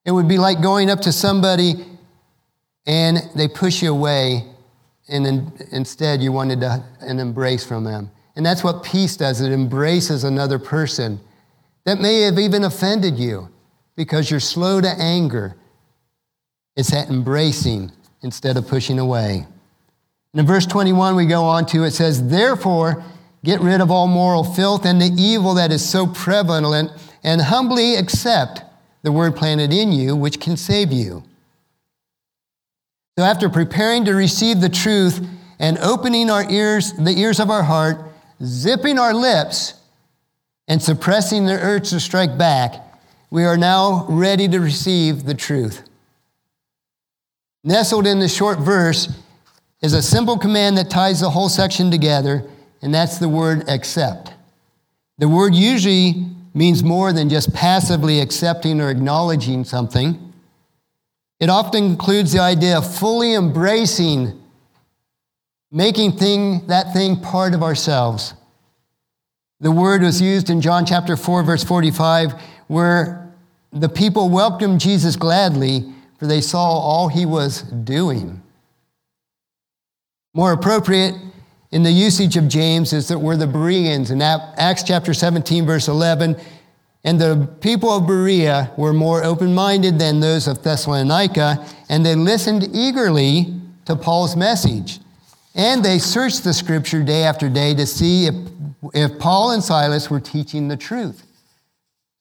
It 0.04 0.12
would 0.12 0.28
be 0.28 0.38
like 0.38 0.60
going 0.62 0.90
up 0.90 1.00
to 1.02 1.12
somebody 1.12 1.84
and 2.86 3.18
they 3.34 3.48
push 3.48 3.82
you 3.82 3.90
away, 3.90 4.44
and 5.08 5.26
in, 5.26 5.52
instead 5.72 6.22
you 6.22 6.30
wanted 6.32 6.60
to, 6.60 6.84
an 7.00 7.18
embrace 7.18 7.64
from 7.64 7.84
them. 7.84 8.10
And 8.36 8.44
that's 8.44 8.62
what 8.62 8.82
peace 8.84 9.16
does 9.16 9.40
it 9.40 9.52
embraces 9.52 10.22
another 10.24 10.58
person 10.58 11.18
that 11.84 12.00
may 12.00 12.20
have 12.22 12.38
even 12.38 12.64
offended 12.64 13.18
you 13.18 13.48
because 13.96 14.30
you're 14.30 14.40
slow 14.40 14.80
to 14.80 14.88
anger. 14.88 15.56
It's 16.76 16.90
that 16.90 17.08
embracing 17.08 17.90
instead 18.22 18.56
of 18.56 18.68
pushing 18.68 18.98
away. 18.98 19.46
And 20.32 20.40
in 20.40 20.46
verse 20.46 20.66
21, 20.66 21.16
we 21.16 21.26
go 21.26 21.44
on 21.44 21.64
to 21.66 21.84
it 21.84 21.92
says, 21.92 22.28
Therefore, 22.28 23.02
get 23.44 23.60
rid 23.60 23.80
of 23.80 23.90
all 23.90 24.06
moral 24.06 24.44
filth 24.44 24.84
and 24.84 25.00
the 25.00 25.14
evil 25.16 25.54
that 25.54 25.72
is 25.72 25.88
so 25.88 26.06
prevalent, 26.06 26.90
and 27.24 27.40
humbly 27.40 27.96
accept 27.96 28.62
the 29.02 29.12
word 29.12 29.34
planted 29.34 29.72
in 29.72 29.92
you, 29.92 30.14
which 30.14 30.40
can 30.40 30.56
save 30.56 30.92
you. 30.92 31.24
So, 33.18 33.24
after 33.24 33.48
preparing 33.48 34.04
to 34.04 34.12
receive 34.12 34.60
the 34.60 34.68
truth 34.68 35.26
and 35.58 35.78
opening 35.78 36.28
our 36.28 36.48
ears, 36.50 36.92
the 36.92 37.12
ears 37.12 37.40
of 37.40 37.48
our 37.48 37.62
heart, 37.62 37.98
zipping 38.44 38.98
our 38.98 39.14
lips, 39.14 39.74
and 40.68 40.82
suppressing 40.82 41.46
the 41.46 41.54
urge 41.54 41.90
to 41.90 42.00
strike 42.00 42.36
back, 42.36 42.74
we 43.30 43.44
are 43.44 43.56
now 43.56 44.06
ready 44.08 44.48
to 44.48 44.60
receive 44.60 45.24
the 45.24 45.34
truth. 45.34 45.82
Nestled 47.66 48.06
in 48.06 48.20
the 48.20 48.28
short 48.28 48.60
verse 48.60 49.08
is 49.82 49.92
a 49.92 50.00
simple 50.00 50.38
command 50.38 50.78
that 50.78 50.88
ties 50.88 51.18
the 51.18 51.30
whole 51.30 51.48
section 51.48 51.90
together, 51.90 52.48
and 52.80 52.94
that's 52.94 53.18
the 53.18 53.28
word 53.28 53.68
accept. 53.68 54.32
The 55.18 55.28
word 55.28 55.52
usually 55.52 56.26
means 56.54 56.84
more 56.84 57.12
than 57.12 57.28
just 57.28 57.52
passively 57.52 58.20
accepting 58.20 58.80
or 58.80 58.88
acknowledging 58.88 59.64
something. 59.64 60.32
It 61.40 61.50
often 61.50 61.82
includes 61.82 62.32
the 62.32 62.38
idea 62.38 62.78
of 62.78 62.98
fully 62.98 63.34
embracing, 63.34 64.40
making 65.72 66.18
thing, 66.18 66.68
that 66.68 66.92
thing 66.92 67.20
part 67.20 67.52
of 67.52 67.64
ourselves. 67.64 68.34
The 69.58 69.72
word 69.72 70.02
was 70.02 70.22
used 70.22 70.50
in 70.50 70.60
John 70.60 70.86
chapter 70.86 71.16
4, 71.16 71.42
verse 71.42 71.64
45, 71.64 72.40
where 72.68 73.34
the 73.72 73.88
people 73.88 74.28
welcomed 74.28 74.78
Jesus 74.78 75.16
gladly, 75.16 75.92
for 76.18 76.26
they 76.26 76.40
saw 76.40 76.60
all 76.60 77.08
he 77.08 77.26
was 77.26 77.62
doing. 77.62 78.42
More 80.34 80.52
appropriate 80.52 81.14
in 81.70 81.82
the 81.82 81.90
usage 81.90 82.36
of 82.36 82.48
James 82.48 82.92
is 82.92 83.08
that 83.08 83.18
we're 83.18 83.36
the 83.36 83.46
Bereans. 83.46 84.10
In 84.10 84.22
Acts 84.22 84.82
chapter 84.82 85.14
17, 85.14 85.66
verse 85.66 85.88
11, 85.88 86.36
and 87.04 87.20
the 87.20 87.48
people 87.60 87.90
of 87.90 88.06
Berea 88.06 88.72
were 88.76 88.92
more 88.92 89.22
open 89.22 89.54
minded 89.54 89.98
than 89.98 90.20
those 90.20 90.48
of 90.48 90.62
Thessalonica, 90.62 91.64
and 91.88 92.04
they 92.04 92.14
listened 92.16 92.68
eagerly 92.74 93.54
to 93.84 93.94
Paul's 93.94 94.36
message. 94.36 94.98
And 95.54 95.84
they 95.84 95.98
searched 95.98 96.44
the 96.44 96.52
scripture 96.52 97.02
day 97.02 97.22
after 97.22 97.48
day 97.48 97.74
to 97.74 97.86
see 97.86 98.26
if, 98.26 98.34
if 98.92 99.18
Paul 99.18 99.52
and 99.52 99.62
Silas 99.62 100.10
were 100.10 100.20
teaching 100.20 100.68
the 100.68 100.76
truth. 100.76 101.24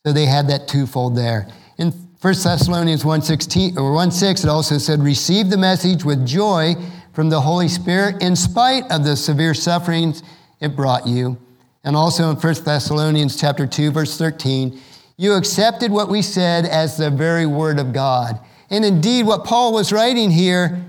So 0.06 0.14
they 0.14 0.28
had 0.28 0.48
that 0.50 0.68
twofold 0.68 1.18
there. 1.18 1.48
In 1.78 1.92
1 2.26 2.34
Thessalonians 2.34 3.06
1, 3.06 3.22
16, 3.22 3.78
or 3.78 3.94
1 3.94 4.10
6, 4.10 4.46
it 4.46 4.50
also 4.50 4.80
said, 4.80 5.00
Receive 5.00 5.52
the 5.52 5.58
message 5.58 6.04
with 6.04 6.26
joy 6.26 6.74
from 7.14 7.30
the 7.30 7.40
Holy 7.40 7.68
Spirit 7.68 8.20
in 8.24 8.36
spite 8.36 8.84
of 8.90 9.04
the 9.04 9.16
severe 9.16 9.54
sufferings 9.54 10.24
it 10.60 10.76
brought 10.76 11.06
you 11.06 11.38
and 11.84 11.96
also 11.96 12.32
in 12.32 12.36
1 12.36 12.54
Thessalonians 12.64 13.40
chapter 13.40 13.68
2 13.68 13.92
verse 13.92 14.18
13, 14.18 14.82
you 15.18 15.34
accepted 15.34 15.92
what 15.92 16.10
we 16.10 16.24
said 16.24 16.66
as 16.66 16.98
the 16.98 17.12
very 17.12 17.46
word 17.46 17.78
of 17.78 17.94
God. 17.94 18.40
And 18.72 18.84
indeed 18.84 19.28
what 19.28 19.46
Paul 19.46 19.72
was 19.72 19.94
writing 19.94 20.32
here 20.32 20.84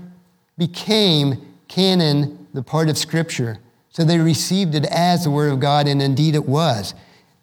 became 0.57 1.55
canon, 1.67 2.47
the 2.55 2.63
part 2.63 2.89
of 2.89 2.97
scripture. 2.97 3.59
So 3.91 4.03
they 4.03 4.17
received 4.17 4.73
it 4.73 4.85
as 4.85 5.25
the 5.25 5.29
word 5.29 5.53
of 5.53 5.59
God 5.59 5.87
and 5.87 6.01
indeed 6.01 6.33
it 6.33 6.47
was. 6.47 6.95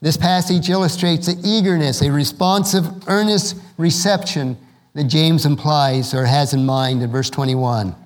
This 0.05 0.19
passage 0.19 0.69
illustrates 0.69 1.29
the 1.29 1.41
eagerness, 1.43 2.03
a 2.03 2.13
responsive, 2.13 2.85
earnest 3.09 3.57
reception 3.79 4.59
that 4.93 5.05
James 5.05 5.47
implies 5.47 6.13
or 6.13 6.27
has 6.27 6.53
in 6.53 6.67
mind 6.67 7.03
in 7.03 7.11
verse 7.11 7.31
21. 7.31 7.97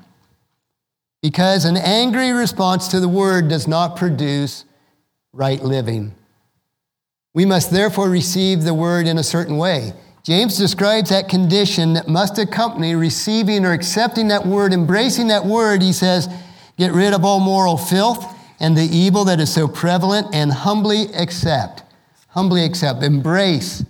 Because 1.25 1.65
an 1.65 1.77
angry 1.77 2.31
response 2.31 2.87
to 2.87 3.01
the 3.01 3.09
word 3.09 3.49
does 3.49 3.67
not 3.67 3.97
produce 3.97 4.65
right 5.33 5.61
living. 5.61 6.15
We 7.35 7.45
must 7.45 7.73
therefore 7.73 8.09
receive 8.09 8.63
the 8.63 8.75
word 8.75 9.09
in 9.09 9.19
a 9.19 9.25
certain 9.25 9.57
way. 9.57 9.93
James 10.23 10.57
describes 10.57 11.11
that 11.11 11.29
condition 11.29 11.95
that 11.95 12.07
must 12.07 12.39
accompany 12.39 12.95
receiving 12.95 13.65
or 13.65 13.73
accepting 13.73 14.29
that 14.29 14.47
word, 14.47 14.73
embracing 14.73 15.27
that 15.27 15.45
word. 15.45 15.83
He 15.83 15.93
says, 15.93 16.29
Get 16.77 16.93
rid 16.93 17.13
of 17.13 17.25
all 17.25 17.41
moral 17.41 17.77
filth 17.77 18.25
and 18.61 18.77
the 18.77 18.85
evil 18.85 19.25
that 19.25 19.41
is 19.41 19.53
so 19.53 19.67
prevalent 19.67 20.33
and 20.33 20.53
humbly 20.53 21.13
accept. 21.15 21.83
Humbly 22.39 22.65
accept, 22.65 23.03
embrace 23.03 23.85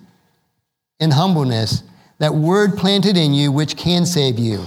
in 1.00 1.10
humbleness 1.10 1.82
that 2.16 2.32
word 2.32 2.78
planted 2.78 3.14
in 3.14 3.34
you 3.34 3.52
which 3.52 3.76
can 3.76 4.06
save 4.06 4.38
you. 4.38 4.64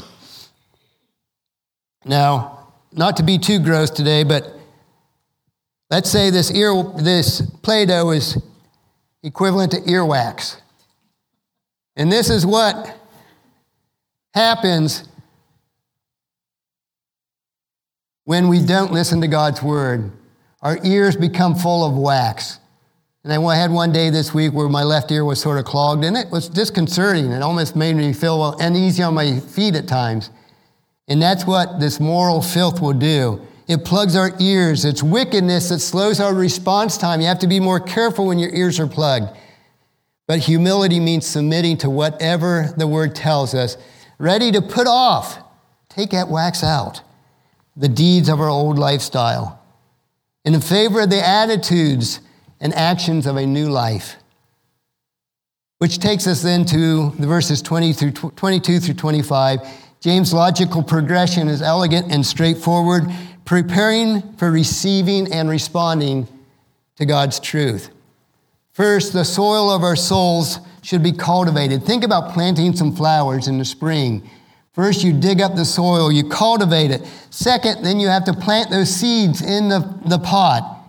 Now, 2.05 2.67
not 2.91 3.17
to 3.17 3.23
be 3.23 3.39
too 3.39 3.57
gross 3.57 3.89
today, 3.89 4.23
but 4.23 4.55
let's 5.89 6.11
say 6.11 6.29
this 6.29 6.51
ear 6.51 6.83
this 6.95 7.41
Play-Doh 7.63 8.11
is 8.11 8.37
equivalent 9.23 9.71
to 9.71 9.77
earwax. 9.77 10.61
And 11.95 12.11
this 12.11 12.29
is 12.29 12.45
what 12.45 12.95
happens 14.35 15.05
when 18.25 18.47
we 18.47 18.63
don't 18.63 18.91
listen 18.91 19.21
to 19.21 19.27
God's 19.27 19.63
word. 19.63 20.11
Our 20.61 20.77
ears 20.83 21.15
become 21.15 21.55
full 21.55 21.83
of 21.83 21.97
wax. 21.97 22.59
And 23.23 23.31
I 23.31 23.55
had 23.55 23.69
one 23.69 23.91
day 23.91 24.09
this 24.09 24.33
week 24.33 24.51
where 24.51 24.67
my 24.67 24.81
left 24.81 25.11
ear 25.11 25.23
was 25.23 25.39
sort 25.39 25.59
of 25.59 25.65
clogged, 25.65 26.03
and 26.03 26.17
it 26.17 26.31
was 26.31 26.49
disconcerting. 26.49 27.31
It 27.31 27.43
almost 27.43 27.75
made 27.75 27.95
me 27.95 28.13
feel 28.13 28.55
uneasy 28.59 29.03
on 29.03 29.13
my 29.13 29.39
feet 29.39 29.75
at 29.75 29.87
times. 29.87 30.31
And 31.07 31.21
that's 31.21 31.45
what 31.45 31.79
this 31.79 31.99
moral 31.99 32.41
filth 32.41 32.81
will 32.81 32.93
do. 32.93 33.39
It 33.67 33.85
plugs 33.85 34.15
our 34.15 34.31
ears. 34.39 34.85
It's 34.85 35.03
wickedness 35.03 35.69
that 35.69 35.79
slows 35.79 36.19
our 36.19 36.33
response 36.33 36.97
time. 36.97 37.21
You 37.21 37.27
have 37.27 37.39
to 37.39 37.47
be 37.47 37.59
more 37.59 37.79
careful 37.79 38.25
when 38.25 38.39
your 38.39 38.49
ears 38.55 38.79
are 38.79 38.87
plugged. 38.87 39.37
But 40.25 40.39
humility 40.39 40.99
means 40.99 41.27
submitting 41.27 41.77
to 41.77 41.89
whatever 41.91 42.73
the 42.75 42.87
word 42.87 43.13
tells 43.13 43.53
us, 43.53 43.77
ready 44.17 44.51
to 44.51 44.61
put 44.63 44.87
off, 44.87 45.37
take 45.89 46.09
that 46.09 46.27
wax 46.27 46.63
out, 46.63 47.01
the 47.75 47.89
deeds 47.89 48.29
of 48.29 48.39
our 48.39 48.49
old 48.49 48.79
lifestyle, 48.79 49.61
and 50.43 50.55
in 50.55 50.61
favor 50.61 51.01
of 51.01 51.09
the 51.09 51.25
attitudes 51.25 52.19
and 52.61 52.73
actions 52.75 53.25
of 53.25 53.35
a 53.35 53.45
new 53.45 53.67
life. 53.67 54.15
Which 55.79 55.97
takes 55.97 56.27
us 56.27 56.43
then 56.43 56.63
to 56.65 57.09
the 57.17 57.27
verses 57.27 57.61
20 57.61 57.91
through 57.93 58.11
22 58.11 58.79
through 58.79 58.93
25. 58.93 59.59
James' 59.99 60.33
logical 60.33 60.83
progression 60.83 61.47
is 61.47 61.61
elegant 61.61 62.11
and 62.11 62.25
straightforward, 62.25 63.03
preparing 63.45 64.21
for 64.37 64.51
receiving 64.51 65.31
and 65.33 65.49
responding 65.49 66.27
to 66.95 67.05
God's 67.05 67.39
truth. 67.39 67.89
First, 68.71 69.13
the 69.13 69.25
soil 69.25 69.71
of 69.71 69.83
our 69.83 69.95
souls 69.95 70.59
should 70.83 71.03
be 71.03 71.11
cultivated. 71.11 71.83
Think 71.83 72.03
about 72.03 72.33
planting 72.33 72.75
some 72.75 72.95
flowers 72.95 73.47
in 73.47 73.57
the 73.57 73.65
spring. 73.65 74.27
First, 74.73 75.03
you 75.03 75.13
dig 75.13 75.41
up 75.41 75.55
the 75.55 75.65
soil, 75.65 76.11
you 76.11 76.29
cultivate 76.29 76.91
it. 76.91 77.05
Second, 77.29 77.83
then 77.83 77.99
you 77.99 78.07
have 78.07 78.23
to 78.25 78.33
plant 78.33 78.69
those 78.69 78.89
seeds 78.89 79.41
in 79.41 79.67
the, 79.67 79.99
the 80.05 80.19
pot. 80.19 80.79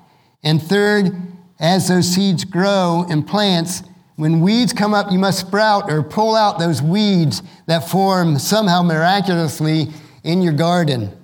And 0.45 0.63
third, 0.63 1.32
as 1.63 1.87
those 1.87 2.09
seeds 2.09 2.45
grow 2.45 3.07
in 3.09 3.23
plants, 3.23 3.85
when 4.17 4.41
weeds 4.41 4.73
come 4.73 4.93
up, 4.93 5.13
you 5.13 5.19
must 5.19 5.47
sprout 5.47 5.91
or 5.91 6.03
pull 6.03 6.35
out 6.35 6.59
those 6.59 6.83
weeds 6.83 7.41
that 7.67 7.89
form 7.89 8.39
somehow 8.39 8.83
miraculously 8.83 9.87
in 10.25 10.43
your 10.43 10.53
garden. 10.53 11.17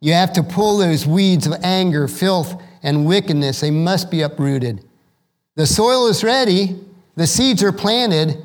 You 0.00 0.14
have 0.14 0.32
to 0.34 0.42
pull 0.42 0.78
those 0.78 1.06
weeds 1.06 1.46
of 1.46 1.54
anger, 1.62 2.08
filth, 2.08 2.60
and 2.82 3.06
wickedness. 3.06 3.60
They 3.60 3.70
must 3.70 4.10
be 4.10 4.22
uprooted. 4.22 4.84
The 5.54 5.66
soil 5.66 6.08
is 6.08 6.24
ready, 6.24 6.76
the 7.14 7.26
seeds 7.26 7.62
are 7.62 7.72
planted, 7.72 8.36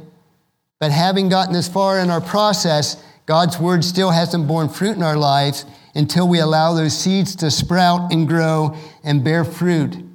but 0.79 0.91
having 0.91 1.29
gotten 1.29 1.53
this 1.53 1.67
far 1.67 1.99
in 1.99 2.11
our 2.11 2.21
process, 2.21 3.03
God's 3.25 3.59
word 3.59 3.83
still 3.83 4.11
hasn't 4.11 4.47
borne 4.47 4.69
fruit 4.69 4.95
in 4.95 5.03
our 5.03 5.17
lives 5.17 5.65
until 5.95 6.27
we 6.27 6.39
allow 6.39 6.73
those 6.73 6.95
seeds 6.95 7.35
to 7.37 7.49
sprout 7.49 8.13
and 8.13 8.27
grow 8.27 8.77
and 9.03 9.23
bear 9.23 9.43
fruit 9.43 10.06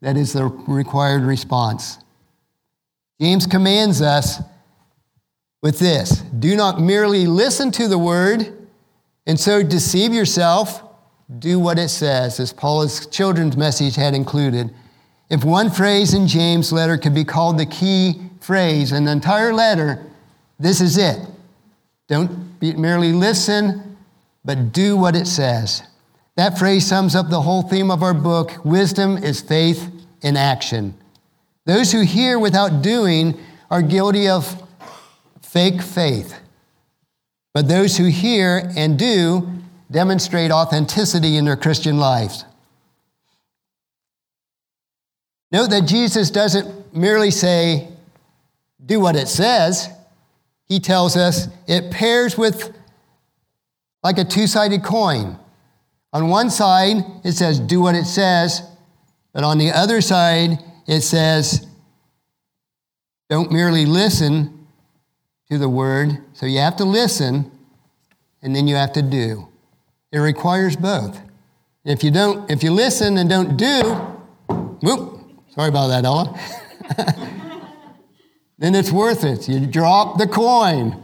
that 0.00 0.16
is 0.16 0.32
the 0.32 0.44
required 0.44 1.22
response. 1.22 1.98
James 3.20 3.46
commands 3.46 4.02
us 4.02 4.40
with 5.62 5.78
this 5.78 6.20
do 6.38 6.54
not 6.54 6.80
merely 6.80 7.26
listen 7.26 7.70
to 7.72 7.88
the 7.88 7.98
word 7.98 8.68
and 9.26 9.38
so 9.38 9.62
deceive 9.62 10.12
yourself, 10.12 10.82
do 11.38 11.58
what 11.58 11.78
it 11.78 11.88
says, 11.88 12.38
as 12.38 12.52
Paul's 12.52 13.06
children's 13.06 13.56
message 13.56 13.96
had 13.96 14.14
included. 14.14 14.72
If 15.28 15.44
one 15.44 15.70
phrase 15.70 16.14
in 16.14 16.28
James' 16.28 16.72
letter 16.72 16.96
could 16.96 17.14
be 17.14 17.24
called 17.24 17.58
the 17.58 17.66
key 17.66 18.20
phrase 18.40 18.92
in 18.92 19.04
the 19.04 19.10
entire 19.10 19.52
letter, 19.52 20.06
this 20.60 20.80
is 20.80 20.96
it. 20.96 21.18
Don't 22.06 22.60
merely 22.60 23.12
listen, 23.12 23.96
but 24.44 24.72
do 24.72 24.96
what 24.96 25.16
it 25.16 25.26
says. 25.26 25.82
That 26.36 26.58
phrase 26.58 26.86
sums 26.86 27.14
up 27.14 27.30
the 27.30 27.40
whole 27.40 27.62
theme 27.62 27.90
of 27.90 28.02
our 28.02 28.14
book 28.14 28.64
Wisdom 28.64 29.16
is 29.16 29.40
Faith 29.40 29.90
in 30.20 30.36
Action. 30.36 30.94
Those 31.64 31.92
who 31.92 32.02
hear 32.02 32.38
without 32.38 32.82
doing 32.82 33.38
are 33.70 33.82
guilty 33.82 34.28
of 34.28 34.62
fake 35.40 35.80
faith. 35.80 36.38
But 37.54 37.68
those 37.68 37.96
who 37.96 38.04
hear 38.04 38.70
and 38.76 38.98
do 38.98 39.50
demonstrate 39.90 40.50
authenticity 40.50 41.38
in 41.38 41.46
their 41.46 41.56
Christian 41.56 41.96
lives. 41.96 42.44
Note 45.50 45.70
that 45.70 45.86
Jesus 45.86 46.30
doesn't 46.30 46.94
merely 46.94 47.30
say, 47.30 47.88
do 48.84 49.00
what 49.00 49.16
it 49.16 49.28
says. 49.28 49.88
He 50.68 50.80
tells 50.80 51.16
us 51.16 51.48
it 51.66 51.90
pairs 51.90 52.36
with 52.36 52.76
like 54.02 54.18
a 54.18 54.24
two 54.24 54.46
sided 54.46 54.84
coin. 54.84 55.38
On 56.16 56.30
one 56.30 56.48
side, 56.48 57.04
it 57.24 57.32
says, 57.32 57.60
do 57.60 57.82
what 57.82 57.94
it 57.94 58.06
says. 58.06 58.62
But 59.34 59.44
on 59.44 59.58
the 59.58 59.70
other 59.70 60.00
side, 60.00 60.64
it 60.86 61.02
says, 61.02 61.66
don't 63.28 63.52
merely 63.52 63.84
listen 63.84 64.66
to 65.50 65.58
the 65.58 65.68
word. 65.68 66.16
So 66.32 66.46
you 66.46 66.60
have 66.60 66.76
to 66.76 66.86
listen, 66.86 67.50
and 68.40 68.56
then 68.56 68.66
you 68.66 68.76
have 68.76 68.94
to 68.94 69.02
do. 69.02 69.46
It 70.10 70.20
requires 70.20 70.74
both. 70.74 71.20
If 71.84 72.02
you 72.02 72.10
don't, 72.10 72.50
if 72.50 72.62
you 72.62 72.70
listen 72.70 73.18
and 73.18 73.28
don't 73.28 73.58
do, 73.58 73.82
whoop, 74.80 75.20
sorry 75.54 75.68
about 75.68 75.88
that, 75.88 76.06
Ella. 76.06 76.40
then 78.58 78.74
it's 78.74 78.90
worth 78.90 79.22
it. 79.22 79.50
You 79.50 79.66
drop 79.66 80.16
the 80.16 80.26
coin. 80.26 80.98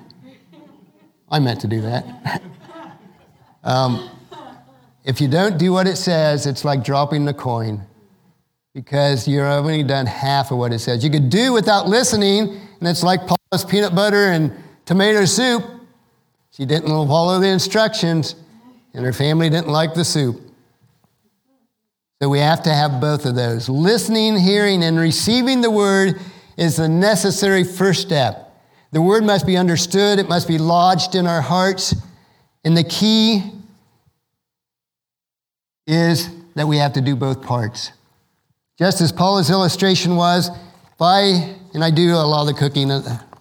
I 1.31 1.39
meant 1.39 1.61
to 1.61 1.69
do 1.69 1.83
that. 1.83 2.43
um, 3.63 4.09
if 5.05 5.21
you 5.21 5.29
don't 5.29 5.59
do 5.59 5.73
what 5.73 5.87
it 5.87 5.97
says, 5.97 6.47
it's 6.47 6.65
like 6.65 6.85
dropping 6.85 7.25
the 7.25 7.35
coin 7.35 7.83
because 8.75 9.29
you're 9.29 9.47
only 9.47 9.83
done 9.83 10.07
half 10.07 10.51
of 10.51 10.59
what 10.59 10.73
it 10.73 10.79
says. 10.79 11.05
You 11.05 11.11
could 11.11 11.29
do 11.29 11.53
without 11.53 11.89
listening, 11.89 12.61
and 12.81 12.89
it's 12.89 13.03
like 13.03 13.21
Paula's 13.27 13.65
peanut 13.69 13.95
butter 13.95 14.27
and 14.27 14.53
tomato 14.87 15.25
soup. 15.25 15.65
She 16.53 16.65
didn't 16.65 16.89
follow 16.89 17.39
the 17.41 17.49
instructions, 17.49 18.37
and 18.95 19.05
her 19.05 19.13
family 19.13 19.51
didn't 19.51 19.69
like 19.69 19.95
the 19.95 20.05
soup. 20.05 20.41
So 22.23 22.29
we 22.29 22.39
have 22.39 22.63
to 22.63 22.73
have 22.73 23.01
both 23.01 23.27
of 23.27 23.35
those. 23.35 23.69
Listening, 23.69 24.39
hearing, 24.39 24.85
and 24.85 24.99
receiving 24.99 25.61
the 25.61 25.71
word 25.71 26.21
is 26.57 26.77
the 26.77 26.89
necessary 26.89 27.65
first 27.65 28.03
step. 28.03 28.49
The 28.93 29.03
word 29.03 29.25
must 29.25 29.47
be 29.47 29.57
understood, 29.57 30.19
it 30.19 30.29
must 30.29 30.47
be 30.47 30.59
lodged 30.59 31.15
in 31.15 31.27
our 31.27 31.41
hearts, 31.41 31.95
and 32.65 32.77
the 32.77 32.85
key 32.85 33.62
is 35.87 36.29
that 36.55 36.67
we 36.67 36.77
have 36.79 36.93
to 36.95 37.01
do 37.01 37.17
both 37.17 37.43
parts. 37.43 37.93
Just 38.79 39.01
as 39.01 39.13
Paula's 39.13 39.51
illustration 39.51 40.17
was, 40.17 40.49
if 40.49 41.01
I, 41.01 41.57
and 41.75 41.83
I 41.83 41.91
do 41.91 42.13
a 42.15 42.27
lot 42.27 42.43
of 42.43 42.47
the 42.49 42.55
cooking 42.55 42.91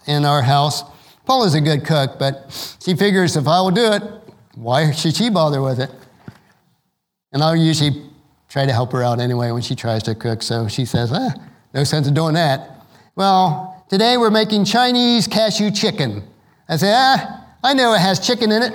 in 0.08 0.26
our 0.26 0.42
house, 0.42 0.84
Paula's 1.26 1.54
a 1.54 1.62
good 1.62 1.86
cook, 1.86 2.18
but 2.20 2.78
she 2.84 2.96
figures 2.96 3.36
if 3.38 3.48
I 3.48 3.62
will 3.62 3.72
do 3.72 3.92
it, 3.92 4.04
why 4.56 4.92
should 4.92 5.16
she 5.16 5.30
bother 5.30 5.62
with 5.62 5.80
it? 5.80 5.90
And 7.32 7.42
I'll 7.42 7.56
usually 7.56 8.10
try 8.50 8.66
to 8.66 8.74
help 8.74 8.92
her 8.92 9.04
out 9.04 9.20
anyway 9.20 9.52
when 9.52 9.62
she 9.62 9.76
tries 9.76 10.04
to 10.04 10.16
cook. 10.16 10.44
So 10.44 10.68
she 10.68 10.84
says, 10.84 11.12
ah, 11.14 11.34
no 11.74 11.84
sense 11.84 12.08
in 12.08 12.14
doing 12.14 12.34
that. 12.34 12.86
Well, 13.16 13.86
today 13.90 14.18
we're 14.18 14.30
making 14.30 14.66
Chinese 14.66 15.28
cashew 15.28 15.72
chicken. 15.72 16.24
I 16.68 16.76
say, 16.76 16.92
ah, 16.94 17.48
I 17.64 17.74
know 17.74 17.94
it 17.94 18.00
has 18.00 18.20
chicken 18.20 18.52
in 18.52 18.64
it. 18.64 18.74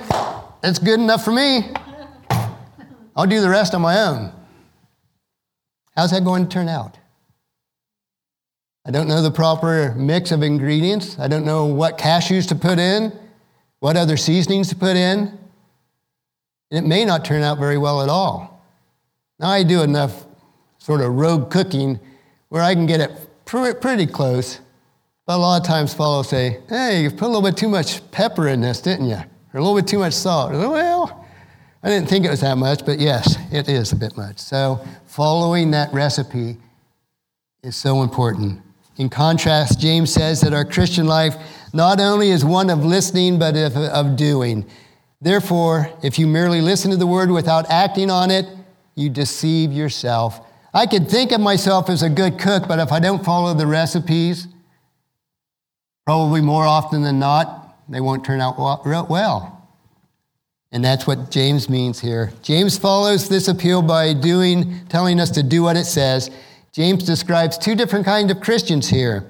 That's 0.61 0.79
good 0.79 0.99
enough 0.99 1.23
for 1.23 1.31
me. 1.31 1.71
I'll 3.17 3.25
do 3.25 3.41
the 3.41 3.49
rest 3.49 3.73
on 3.73 3.81
my 3.81 3.99
own. 4.03 4.31
How's 5.95 6.11
that 6.11 6.23
going 6.23 6.43
to 6.43 6.49
turn 6.49 6.69
out? 6.69 6.99
I 8.85 8.91
don't 8.91 9.07
know 9.07 9.23
the 9.23 9.31
proper 9.31 9.95
mix 9.95 10.31
of 10.31 10.43
ingredients. 10.43 11.17
I 11.19 11.27
don't 11.27 11.43
know 11.43 11.65
what 11.65 11.97
cashews 11.97 12.47
to 12.49 12.55
put 12.55 12.77
in, 12.77 13.11
what 13.79 13.97
other 13.97 14.17
seasonings 14.17 14.69
to 14.69 14.75
put 14.75 14.95
in. 14.95 15.35
And 16.69 16.85
it 16.85 16.87
may 16.87 17.03
not 17.03 17.25
turn 17.25 17.41
out 17.41 17.57
very 17.57 17.79
well 17.79 18.03
at 18.03 18.09
all. 18.09 18.63
Now, 19.39 19.49
I 19.49 19.63
do 19.63 19.81
enough 19.81 20.25
sort 20.77 21.01
of 21.01 21.15
rogue 21.15 21.49
cooking 21.49 21.99
where 22.49 22.61
I 22.61 22.75
can 22.75 22.85
get 22.85 23.01
it 23.01 23.45
pretty 23.45 24.05
close. 24.05 24.59
But 25.25 25.37
a 25.37 25.39
lot 25.39 25.59
of 25.59 25.67
times, 25.67 25.93
fellows 25.93 26.29
say, 26.29 26.61
Hey, 26.69 27.03
you 27.03 27.09
put 27.09 27.23
a 27.23 27.27
little 27.27 27.41
bit 27.41 27.57
too 27.57 27.67
much 27.67 28.09
pepper 28.11 28.47
in 28.47 28.61
this, 28.61 28.79
didn't 28.79 29.09
you? 29.09 29.17
Or 29.53 29.59
a 29.59 29.61
little 29.61 29.75
bit 29.75 29.87
too 29.87 29.99
much 29.99 30.13
salt. 30.13 30.51
Well, 30.51 31.26
I 31.83 31.89
didn't 31.89 32.09
think 32.09 32.25
it 32.25 32.29
was 32.29 32.41
that 32.41 32.57
much, 32.57 32.85
but 32.85 32.99
yes, 32.99 33.37
it 33.51 33.69
is 33.69 33.91
a 33.91 33.95
bit 33.95 34.17
much. 34.17 34.39
So, 34.39 34.85
following 35.05 35.71
that 35.71 35.93
recipe 35.93 36.57
is 37.63 37.75
so 37.75 38.01
important. 38.01 38.61
In 38.97 39.09
contrast, 39.09 39.79
James 39.79 40.11
says 40.11 40.41
that 40.41 40.53
our 40.53 40.65
Christian 40.65 41.05
life 41.05 41.35
not 41.73 41.99
only 41.99 42.31
is 42.31 42.43
one 42.43 42.69
of 42.69 42.83
listening, 42.83 43.37
but 43.37 43.55
of, 43.55 43.77
of 43.77 44.15
doing. 44.15 44.65
Therefore, 45.21 45.91
if 46.03 46.17
you 46.17 46.27
merely 46.27 46.61
listen 46.61 46.91
to 46.91 46.97
the 46.97 47.07
word 47.07 47.29
without 47.29 47.69
acting 47.69 48.09
on 48.09 48.31
it, 48.31 48.47
you 48.95 49.09
deceive 49.09 49.71
yourself. 49.71 50.41
I 50.73 50.87
could 50.87 51.09
think 51.09 51.31
of 51.31 51.39
myself 51.39 51.89
as 51.89 52.01
a 52.01 52.09
good 52.09 52.39
cook, 52.39 52.67
but 52.67 52.79
if 52.79 52.91
I 52.91 52.99
don't 52.99 53.23
follow 53.23 53.53
the 53.53 53.67
recipes, 53.67 54.47
probably 56.05 56.41
more 56.41 56.65
often 56.65 57.03
than 57.03 57.19
not, 57.19 57.77
they 57.89 58.01
won't 58.01 58.25
turn 58.25 58.41
out 58.41 58.57
well. 58.57 59.56
And 60.71 60.83
that's 60.83 61.07
what 61.07 61.31
James 61.31 61.69
means 61.69 61.99
here. 61.99 62.33
James 62.41 62.77
follows 62.77 63.29
this 63.29 63.47
appeal 63.47 63.81
by 63.81 64.13
doing, 64.13 64.85
telling 64.89 65.19
us 65.19 65.29
to 65.31 65.43
do 65.43 65.63
what 65.63 65.77
it 65.77 65.85
says. 65.85 66.29
James 66.73 67.03
describes 67.03 67.57
two 67.57 67.73
different 67.73 68.05
kinds 68.05 68.31
of 68.31 68.41
Christians 68.41 68.89
here. 68.89 69.25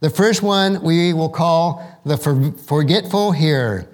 The 0.00 0.10
first 0.10 0.42
one 0.42 0.82
we 0.82 1.12
will 1.12 1.28
call 1.28 1.84
the 2.04 2.16
forgetful 2.16 3.32
hearer. 3.32 3.86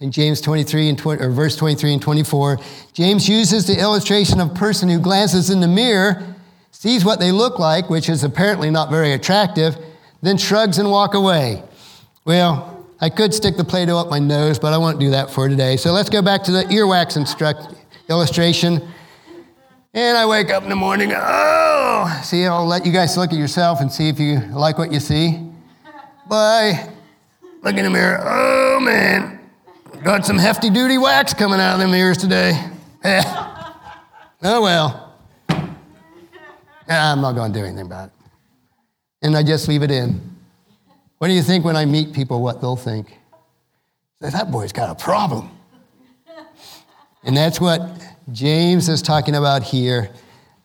In 0.00 0.10
James 0.10 0.40
23 0.40 0.90
and 0.90 0.98
20, 0.98 1.22
or 1.22 1.30
verse 1.30 1.56
23 1.56 1.94
and 1.94 2.02
24, 2.02 2.58
James 2.92 3.28
uses 3.28 3.66
the 3.66 3.80
illustration 3.80 4.40
of 4.40 4.50
a 4.50 4.54
person 4.54 4.88
who 4.88 4.98
glances 4.98 5.48
in 5.48 5.60
the 5.60 5.68
mirror, 5.68 6.22
sees 6.72 7.04
what 7.04 7.20
they 7.20 7.32
look 7.32 7.58
like, 7.58 7.88
which 7.88 8.08
is 8.10 8.22
apparently 8.22 8.70
not 8.70 8.90
very 8.90 9.12
attractive, 9.12 9.78
then 10.20 10.36
shrugs 10.36 10.78
and 10.78 10.90
walk 10.90 11.14
away. 11.14 11.62
Well, 12.24 12.73
I 13.00 13.10
could 13.10 13.34
stick 13.34 13.56
the 13.56 13.64
Play 13.64 13.86
Doh 13.86 13.98
up 13.98 14.08
my 14.08 14.18
nose, 14.18 14.58
but 14.58 14.72
I 14.72 14.78
won't 14.78 14.98
do 15.00 15.10
that 15.10 15.30
for 15.30 15.48
today. 15.48 15.76
So 15.76 15.92
let's 15.92 16.08
go 16.08 16.22
back 16.22 16.42
to 16.44 16.52
the 16.52 16.64
earwax 16.64 17.16
instruct 17.16 17.74
illustration. 18.08 18.86
And 19.92 20.16
I 20.16 20.26
wake 20.26 20.50
up 20.50 20.62
in 20.62 20.68
the 20.68 20.76
morning, 20.76 21.12
oh, 21.14 22.20
see, 22.24 22.46
I'll 22.46 22.66
let 22.66 22.84
you 22.84 22.92
guys 22.92 23.16
look 23.16 23.32
at 23.32 23.38
yourself 23.38 23.80
and 23.80 23.90
see 23.92 24.08
if 24.08 24.18
you 24.18 24.40
like 24.52 24.78
what 24.78 24.92
you 24.92 25.00
see. 25.00 25.40
Bye. 26.28 26.90
Look 27.62 27.76
in 27.76 27.84
the 27.84 27.90
mirror, 27.90 28.20
oh 28.22 28.80
man, 28.80 29.40
got 30.02 30.26
some 30.26 30.36
hefty 30.36 30.68
duty 30.68 30.98
wax 30.98 31.32
coming 31.32 31.60
out 31.60 31.74
of 31.74 31.80
the 31.80 31.88
mirrors 31.88 32.18
today. 32.18 32.70
Oh 34.46 34.60
well. 34.60 35.14
I'm 36.86 37.22
not 37.22 37.32
going 37.32 37.50
to 37.50 37.58
do 37.58 37.64
anything 37.64 37.86
about 37.86 38.08
it. 38.08 38.14
And 39.22 39.34
I 39.34 39.42
just 39.42 39.68
leave 39.68 39.82
it 39.82 39.90
in. 39.90 40.33
What 41.24 41.28
do 41.28 41.34
you 41.36 41.42
think 41.42 41.64
when 41.64 41.74
I 41.74 41.86
meet 41.86 42.12
people, 42.12 42.42
what 42.42 42.60
they'll 42.60 42.76
think? 42.76 43.18
That 44.20 44.50
boy's 44.50 44.72
got 44.72 44.90
a 44.90 44.94
problem. 44.94 45.50
and 47.22 47.34
that's 47.34 47.58
what 47.58 47.80
James 48.30 48.90
is 48.90 49.00
talking 49.00 49.34
about 49.34 49.62
here 49.62 50.10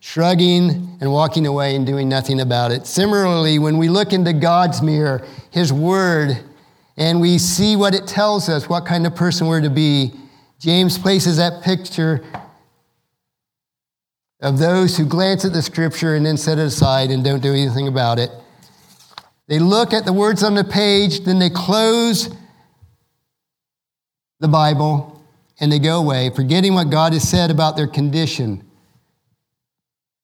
shrugging 0.00 0.98
and 1.00 1.10
walking 1.10 1.46
away 1.46 1.74
and 1.76 1.86
doing 1.86 2.10
nothing 2.10 2.42
about 2.42 2.72
it. 2.72 2.86
Similarly, 2.86 3.58
when 3.58 3.78
we 3.78 3.88
look 3.88 4.12
into 4.12 4.34
God's 4.34 4.82
mirror, 4.82 5.26
His 5.50 5.72
Word, 5.72 6.36
and 6.98 7.22
we 7.22 7.38
see 7.38 7.74
what 7.74 7.94
it 7.94 8.06
tells 8.06 8.50
us, 8.50 8.68
what 8.68 8.84
kind 8.84 9.06
of 9.06 9.16
person 9.16 9.46
we're 9.46 9.62
to 9.62 9.70
be, 9.70 10.12
James 10.58 10.98
places 10.98 11.38
that 11.38 11.62
picture 11.62 12.22
of 14.42 14.58
those 14.58 14.98
who 14.98 15.06
glance 15.06 15.46
at 15.46 15.54
the 15.54 15.62
Scripture 15.62 16.16
and 16.16 16.26
then 16.26 16.36
set 16.36 16.58
it 16.58 16.66
aside 16.66 17.10
and 17.10 17.24
don't 17.24 17.42
do 17.42 17.54
anything 17.54 17.88
about 17.88 18.18
it. 18.18 18.30
They 19.50 19.58
look 19.58 19.92
at 19.92 20.04
the 20.04 20.12
words 20.12 20.44
on 20.44 20.54
the 20.54 20.62
page, 20.62 21.24
then 21.24 21.40
they 21.40 21.50
close 21.50 22.32
the 24.38 24.46
Bible 24.46 25.20
and 25.58 25.72
they 25.72 25.80
go 25.80 25.98
away, 25.98 26.30
forgetting 26.30 26.72
what 26.74 26.88
God 26.88 27.14
has 27.14 27.28
said 27.28 27.50
about 27.50 27.76
their 27.76 27.88
condition. 27.88 28.64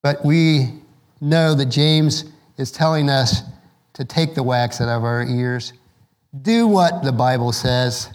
But 0.00 0.24
we 0.24 0.74
know 1.20 1.56
that 1.56 1.66
James 1.66 2.26
is 2.56 2.70
telling 2.70 3.10
us 3.10 3.42
to 3.94 4.04
take 4.04 4.36
the 4.36 4.44
wax 4.44 4.80
out 4.80 4.88
of 4.88 5.02
our 5.02 5.24
ears, 5.24 5.72
do 6.42 6.68
what 6.68 7.02
the 7.02 7.10
Bible 7.10 7.50
says. 7.50 8.08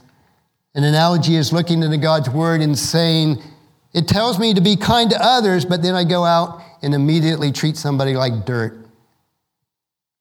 An 0.75 0.85
analogy 0.85 1.35
is 1.35 1.51
looking 1.51 1.83
into 1.83 1.97
God's 1.97 2.29
word 2.29 2.61
and 2.61 2.79
saying, 2.79 3.43
It 3.93 4.07
tells 4.07 4.39
me 4.39 4.53
to 4.53 4.61
be 4.61 4.77
kind 4.77 5.09
to 5.09 5.21
others, 5.21 5.65
but 5.65 5.81
then 5.81 5.93
I 5.93 6.05
go 6.05 6.23
out 6.23 6.61
and 6.81 6.95
immediately 6.95 7.51
treat 7.51 7.75
somebody 7.75 8.13
like 8.13 8.45
dirt. 8.45 8.80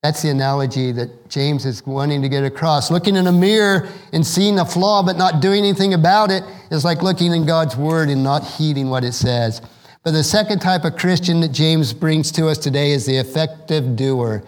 That's 0.03 0.23
the 0.23 0.31
analogy 0.31 0.93
that 0.93 1.29
James 1.29 1.67
is 1.67 1.87
wanting 1.87 2.23
to 2.23 2.29
get 2.31 2.43
across. 2.43 2.91
Looking 2.91 3.17
in 3.17 3.27
a 3.27 3.33
mirror 3.33 3.87
and 4.15 4.27
seeing 4.27 4.59
a 4.59 4.65
flaw 4.65 5.03
but 5.03 5.19
not 5.19 5.43
doing 5.43 5.59
anything 5.63 5.93
about 5.93 6.31
it 6.31 6.43
is 6.71 6.87
like 6.87 7.03
looking 7.03 7.35
in 7.35 7.45
God's 7.45 7.77
word 7.77 8.09
and 8.09 8.25
not 8.25 8.43
heeding 8.43 8.89
what 8.89 9.05
it 9.05 9.13
says. 9.13 9.61
But 10.03 10.13
the 10.13 10.25
second 10.25 10.61
type 10.61 10.85
of 10.85 10.97
Christian 10.97 11.41
that 11.41 11.53
James 11.53 11.93
brings 11.93 12.33
to 12.33 12.49
us 12.49 12.57
today 12.57 12.93
is 12.93 13.05
the 13.05 13.19
effective 13.19 13.95
doer. 13.95 14.43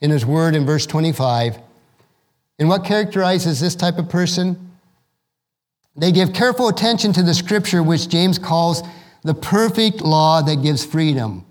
In 0.00 0.12
his 0.12 0.24
word 0.24 0.54
in 0.54 0.64
verse 0.64 0.86
25. 0.86 1.58
And 2.60 2.68
what 2.68 2.84
characterizes 2.84 3.58
this 3.58 3.74
type 3.74 3.98
of 3.98 4.08
person? 4.08 4.70
They 5.96 6.12
give 6.12 6.32
careful 6.32 6.68
attention 6.68 7.12
to 7.14 7.22
the 7.24 7.34
scripture, 7.34 7.82
which 7.82 8.08
James 8.08 8.38
calls 8.38 8.82
the 9.22 9.34
perfect 9.34 10.02
law 10.02 10.40
that 10.42 10.62
gives 10.62 10.84
freedom. 10.84 11.44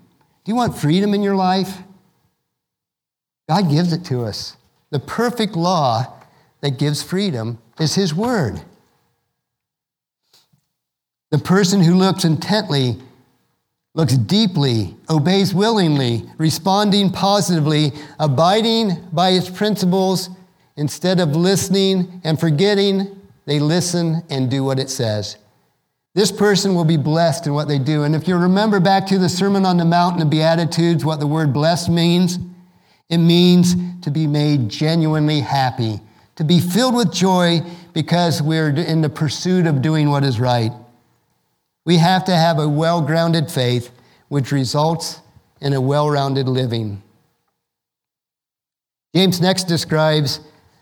Do 0.44 0.52
you 0.52 0.56
want 0.56 0.78
freedom 0.78 1.12
in 1.12 1.22
your 1.22 1.34
life? 1.34 1.78
God 3.48 3.70
gives 3.70 3.92
it 3.92 4.04
to 4.06 4.24
us. 4.24 4.56
The 4.90 5.00
perfect 5.00 5.56
law 5.56 6.06
that 6.60 6.78
gives 6.78 7.02
freedom 7.02 7.58
is 7.78 7.94
His 7.94 8.14
Word. 8.14 8.62
The 11.30 11.38
person 11.38 11.82
who 11.82 11.94
looks 11.94 12.24
intently, 12.24 12.96
looks 13.94 14.16
deeply, 14.16 14.96
obeys 15.10 15.52
willingly, 15.52 16.24
responding 16.38 17.10
positively, 17.10 17.92
abiding 18.18 19.08
by 19.12 19.30
its 19.30 19.50
principles, 19.50 20.30
instead 20.76 21.20
of 21.20 21.36
listening 21.36 22.20
and 22.24 22.38
forgetting, 22.38 23.20
they 23.46 23.60
listen 23.60 24.22
and 24.30 24.50
do 24.50 24.64
what 24.64 24.78
it 24.78 24.90
says. 24.90 25.36
This 26.14 26.30
person 26.30 26.74
will 26.74 26.84
be 26.84 26.96
blessed 26.96 27.46
in 27.46 27.54
what 27.54 27.66
they 27.66 27.78
do. 27.78 28.04
And 28.04 28.14
if 28.14 28.28
you 28.28 28.36
remember 28.36 28.78
back 28.78 29.06
to 29.08 29.18
the 29.18 29.28
Sermon 29.28 29.66
on 29.66 29.76
the 29.76 29.84
Mount 29.84 30.14
and 30.14 30.22
the 30.22 30.36
Beatitudes, 30.36 31.04
what 31.04 31.18
the 31.18 31.26
word 31.26 31.52
blessed 31.52 31.88
means, 31.90 32.38
it 33.08 33.18
means 33.18 33.74
to 34.02 34.10
be 34.10 34.26
made 34.26 34.68
genuinely 34.68 35.40
happy, 35.40 36.00
to 36.36 36.44
be 36.44 36.60
filled 36.60 36.94
with 36.94 37.12
joy 37.12 37.60
because 37.92 38.42
we're 38.42 38.70
in 38.70 39.02
the 39.02 39.08
pursuit 39.08 39.66
of 39.66 39.82
doing 39.82 40.10
what 40.10 40.24
is 40.24 40.40
right. 40.40 40.72
We 41.84 41.98
have 41.98 42.24
to 42.24 42.34
have 42.34 42.58
a 42.58 42.68
well 42.68 43.02
grounded 43.02 43.50
faith, 43.50 43.90
which 44.28 44.52
results 44.52 45.20
in 45.60 45.74
a 45.74 45.80
well 45.80 46.10
rounded 46.10 46.48
living. 46.48 47.02
James 49.14 49.40
next 49.40 49.64
describes 49.64 50.40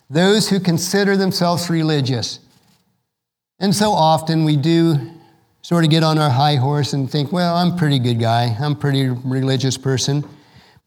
those 0.08 0.48
who 0.48 0.60
consider 0.60 1.16
themselves 1.16 1.68
religious. 1.68 2.38
And 3.58 3.74
so 3.74 3.92
often 3.92 4.44
we 4.44 4.56
do 4.56 5.10
sort 5.62 5.84
of 5.84 5.90
get 5.90 6.02
on 6.02 6.18
our 6.18 6.30
high 6.30 6.56
horse 6.56 6.92
and 6.92 7.10
think, 7.10 7.30
well, 7.30 7.54
I'm 7.56 7.72
a 7.72 7.76
pretty 7.76 7.98
good 7.98 8.18
guy, 8.18 8.56
I'm 8.60 8.72
a 8.72 8.76
pretty 8.76 9.08
religious 9.08 9.76
person. 9.76 10.24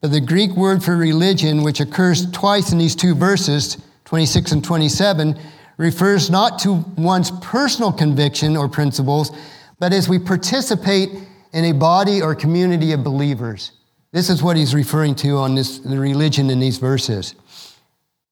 But 0.00 0.12
the 0.12 0.20
Greek 0.20 0.52
word 0.52 0.82
for 0.82 0.96
religion, 0.96 1.62
which 1.62 1.80
occurs 1.80 2.30
twice 2.30 2.72
in 2.72 2.78
these 2.78 2.94
two 2.94 3.14
verses, 3.14 3.78
26 4.04 4.52
and 4.52 4.64
27, 4.64 5.38
refers 5.78 6.30
not 6.30 6.58
to 6.60 6.84
one's 6.96 7.30
personal 7.42 7.92
conviction 7.92 8.56
or 8.56 8.68
principles, 8.68 9.30
but 9.78 9.92
as 9.92 10.08
we 10.08 10.18
participate 10.18 11.10
in 11.52 11.64
a 11.64 11.72
body 11.72 12.20
or 12.20 12.34
community 12.34 12.92
of 12.92 13.02
believers. 13.02 13.72
This 14.12 14.30
is 14.30 14.42
what 14.42 14.56
he's 14.56 14.74
referring 14.74 15.14
to 15.16 15.36
on 15.38 15.54
this 15.54 15.78
the 15.78 15.98
religion 15.98 16.50
in 16.50 16.60
these 16.60 16.78
verses. 16.78 17.34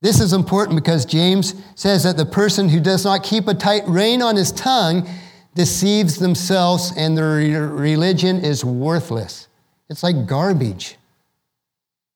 This 0.01 0.21
is 0.21 0.33
important 0.33 0.77
because 0.77 1.07
James 1.07 1.55
says 1.75 2.03
that 2.05 2.17
the 2.17 2.27
person 2.27 2.69
who 2.69 2.81
does 2.81 3.05
not 3.05 3.23
keep 3.23 3.49
a 3.49 3.55
tight 3.55 3.83
rein 3.87 4.21
on 4.21 4.37
his 4.37 4.53
tongue 4.53 5.09
deceives 5.55 6.19
themselves 6.19 6.93
and 6.97 7.17
their 7.17 7.69
religion 7.69 8.45
is 8.45 8.65
worthless. 8.65 9.49
It's 9.89 10.03
like 10.03 10.27
garbage. 10.27 10.97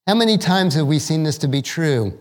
How 0.09 0.15
many 0.15 0.39
times 0.39 0.73
have 0.73 0.87
we 0.87 0.99
seen 0.99 1.23
this 1.23 1.37
to 1.37 1.49
be 1.49 1.61
true? 1.61 2.19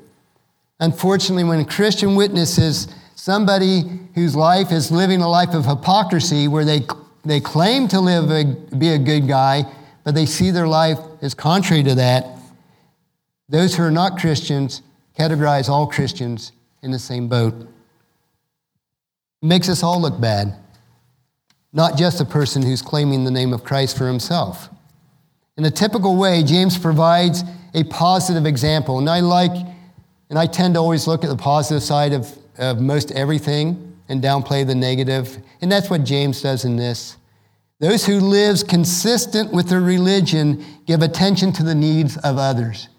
Unfortunately, 0.81 1.45
when 1.45 1.63
Christian 1.63 2.15
witnesses 2.15 2.89
somebody 3.15 3.83
whose 4.13 4.35
life 4.35 4.73
is 4.73 4.91
living 4.91 5.21
a 5.21 5.29
life 5.29 5.53
of 5.53 5.65
hypocrisy 5.65 6.49
where 6.49 6.65
they, 6.65 6.81
they 7.23 7.39
claim 7.39 7.87
to 7.87 8.01
live 8.01 8.29
a, 8.29 8.43
be 8.75 8.89
a 8.89 8.97
good 8.97 9.25
guy, 9.25 9.63
but 10.03 10.15
they 10.15 10.25
see 10.25 10.51
their 10.51 10.67
life 10.67 10.99
as 11.21 11.33
contrary 11.33 11.81
to 11.83 11.95
that, 11.95 12.27
those 13.47 13.73
who 13.73 13.83
are 13.83 13.91
not 13.91 14.19
Christians 14.19 14.81
categorize 15.17 15.69
all 15.69 15.87
Christians 15.87 16.51
in 16.81 16.91
the 16.91 16.99
same 16.99 17.29
boat. 17.29 17.53
It 19.41 19.45
makes 19.45 19.69
us 19.69 19.81
all 19.81 20.01
look 20.01 20.19
bad, 20.19 20.57
not 21.71 21.97
just 21.97 22.17
the 22.17 22.25
person 22.25 22.63
who's 22.63 22.81
claiming 22.81 23.23
the 23.23 23.31
name 23.31 23.53
of 23.53 23.63
Christ 23.63 23.97
for 23.97 24.07
himself. 24.07 24.69
In 25.57 25.65
a 25.65 25.71
typical 25.71 26.15
way, 26.15 26.43
James 26.43 26.77
provides 26.77 27.43
a 27.73 27.83
positive 27.85 28.45
example. 28.45 28.99
And 28.99 29.09
I 29.09 29.21
like, 29.21 29.51
and 30.29 30.37
I 30.37 30.45
tend 30.45 30.75
to 30.75 30.79
always 30.79 31.07
look 31.07 31.23
at 31.23 31.29
the 31.29 31.35
positive 31.35 31.81
side 31.81 32.13
of, 32.13 32.37
of 32.57 32.79
most 32.79 33.11
everything 33.11 33.97
and 34.07 34.21
downplay 34.21 34.65
the 34.65 34.75
negative. 34.75 35.37
And 35.61 35.71
that's 35.71 35.89
what 35.89 36.03
James 36.03 36.41
does 36.41 36.63
in 36.63 36.75
this. 36.75 37.17
Those 37.79 38.05
who 38.05 38.19
live 38.19 38.67
consistent 38.67 39.51
with 39.51 39.69
their 39.69 39.81
religion 39.81 40.63
give 40.85 41.01
attention 41.01 41.51
to 41.53 41.63
the 41.63 41.75
needs 41.75 42.17
of 42.17 42.37
others. 42.37 42.89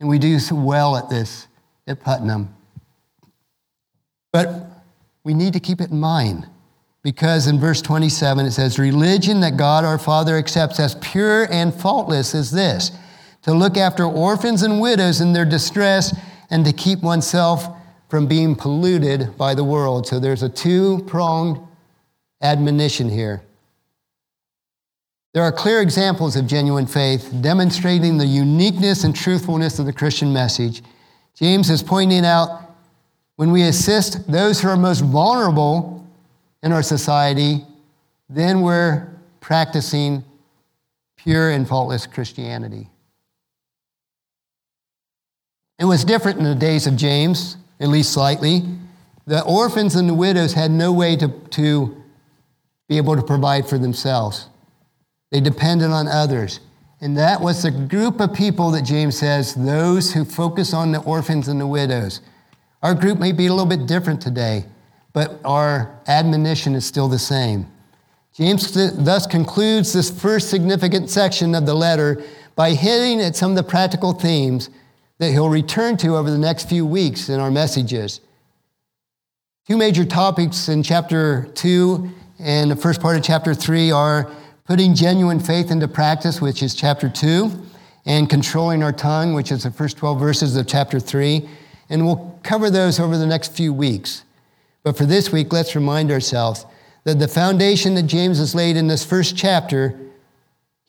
And 0.00 0.08
we 0.08 0.18
do 0.18 0.38
well 0.52 0.96
at 0.96 1.08
this 1.08 1.46
at 1.86 2.00
Putnam. 2.00 2.54
But 4.32 4.48
we 5.22 5.32
need 5.32 5.52
to 5.52 5.60
keep 5.60 5.80
it 5.80 5.90
in 5.90 6.00
mind 6.00 6.46
because 7.04 7.46
in 7.46 7.60
verse 7.60 7.80
27 7.82 8.46
it 8.46 8.50
says, 8.50 8.78
Religion 8.78 9.40
that 9.40 9.56
God 9.56 9.84
our 9.84 9.98
Father 9.98 10.36
accepts 10.36 10.80
as 10.80 10.96
pure 10.96 11.46
and 11.52 11.72
faultless 11.72 12.34
is 12.34 12.50
this 12.50 12.90
to 13.42 13.52
look 13.52 13.76
after 13.76 14.04
orphans 14.04 14.62
and 14.62 14.80
widows 14.80 15.20
in 15.20 15.34
their 15.34 15.44
distress 15.44 16.18
and 16.50 16.64
to 16.64 16.72
keep 16.72 17.02
oneself 17.02 17.68
from 18.08 18.26
being 18.26 18.56
polluted 18.56 19.36
by 19.36 19.54
the 19.54 19.62
world. 19.62 20.06
So 20.06 20.18
there's 20.18 20.42
a 20.42 20.48
two 20.48 21.04
pronged 21.06 21.60
admonition 22.40 23.10
here. 23.10 23.42
There 25.34 25.42
are 25.42 25.52
clear 25.52 25.82
examples 25.82 26.36
of 26.36 26.46
genuine 26.46 26.86
faith 26.86 27.34
demonstrating 27.40 28.16
the 28.16 28.26
uniqueness 28.26 29.04
and 29.04 29.14
truthfulness 29.14 29.78
of 29.78 29.84
the 29.84 29.92
Christian 29.92 30.32
message. 30.32 30.82
James 31.34 31.68
is 31.68 31.82
pointing 31.82 32.24
out 32.24 32.76
when 33.36 33.50
we 33.50 33.64
assist 33.64 34.30
those 34.30 34.60
who 34.60 34.68
are 34.68 34.76
most 34.76 35.00
vulnerable 35.00 36.03
in 36.64 36.72
our 36.72 36.82
society, 36.82 37.64
then 38.28 38.62
we're 38.62 39.06
practicing 39.40 40.24
pure 41.16 41.50
and 41.50 41.68
faultless 41.68 42.06
Christianity. 42.06 42.88
It 45.78 45.84
was 45.84 46.04
different 46.04 46.38
in 46.38 46.44
the 46.44 46.54
days 46.54 46.86
of 46.86 46.96
James, 46.96 47.58
at 47.78 47.88
least 47.88 48.12
slightly. 48.12 48.62
The 49.26 49.44
orphans 49.44 49.94
and 49.94 50.08
the 50.08 50.14
widows 50.14 50.54
had 50.54 50.70
no 50.70 50.90
way 50.92 51.16
to, 51.16 51.28
to 51.28 52.02
be 52.88 52.96
able 52.96 53.16
to 53.16 53.22
provide 53.22 53.68
for 53.68 53.78
themselves, 53.78 54.48
they 55.30 55.40
depended 55.40 55.90
on 55.90 56.08
others. 56.08 56.60
And 57.00 57.18
that 57.18 57.40
was 57.40 57.62
the 57.62 57.70
group 57.70 58.20
of 58.20 58.32
people 58.32 58.70
that 58.70 58.82
James 58.82 59.18
says, 59.18 59.54
those 59.54 60.14
who 60.14 60.24
focus 60.24 60.72
on 60.72 60.92
the 60.92 61.00
orphans 61.00 61.48
and 61.48 61.60
the 61.60 61.66
widows. 61.66 62.20
Our 62.82 62.94
group 62.94 63.18
may 63.18 63.32
be 63.32 63.46
a 63.46 63.52
little 63.52 63.66
bit 63.66 63.86
different 63.86 64.22
today, 64.22 64.64
but 65.14 65.40
our 65.44 65.98
admonition 66.06 66.74
is 66.74 66.84
still 66.84 67.08
the 67.08 67.18
same. 67.18 67.66
James 68.34 68.72
thus 68.72 69.26
concludes 69.26 69.92
this 69.92 70.10
first 70.10 70.50
significant 70.50 71.08
section 71.08 71.54
of 71.54 71.64
the 71.64 71.74
letter 71.74 72.22
by 72.56 72.72
hitting 72.72 73.20
at 73.20 73.36
some 73.36 73.52
of 73.52 73.56
the 73.56 73.62
practical 73.62 74.12
themes 74.12 74.68
that 75.18 75.30
he'll 75.30 75.48
return 75.48 75.96
to 75.96 76.16
over 76.16 76.30
the 76.30 76.38
next 76.38 76.68
few 76.68 76.84
weeks 76.84 77.28
in 77.28 77.38
our 77.38 77.50
messages. 77.50 78.20
Two 79.68 79.76
major 79.76 80.04
topics 80.04 80.68
in 80.68 80.82
chapter 80.82 81.48
2 81.54 82.10
and 82.40 82.70
the 82.70 82.76
first 82.76 83.00
part 83.00 83.16
of 83.16 83.22
chapter 83.22 83.54
3 83.54 83.92
are 83.92 84.30
putting 84.64 84.96
genuine 84.96 85.38
faith 85.38 85.70
into 85.70 85.86
practice, 85.86 86.40
which 86.40 86.60
is 86.60 86.74
chapter 86.74 87.08
2, 87.08 87.52
and 88.04 88.28
controlling 88.28 88.82
our 88.82 88.92
tongue, 88.92 89.32
which 89.32 89.52
is 89.52 89.62
the 89.62 89.70
first 89.70 89.96
12 89.96 90.18
verses 90.18 90.56
of 90.56 90.66
chapter 90.66 90.98
3. 90.98 91.48
And 91.88 92.04
we'll 92.04 92.38
cover 92.42 92.68
those 92.68 92.98
over 92.98 93.16
the 93.16 93.26
next 93.26 93.56
few 93.56 93.72
weeks. 93.72 94.23
But 94.84 94.96
for 94.96 95.06
this 95.06 95.32
week, 95.32 95.52
let's 95.52 95.74
remind 95.74 96.12
ourselves 96.12 96.64
that 97.02 97.18
the 97.18 97.26
foundation 97.26 97.94
that 97.96 98.04
James 98.04 98.38
has 98.38 98.54
laid 98.54 98.76
in 98.76 98.86
this 98.86 99.04
first 99.04 99.36
chapter 99.36 99.98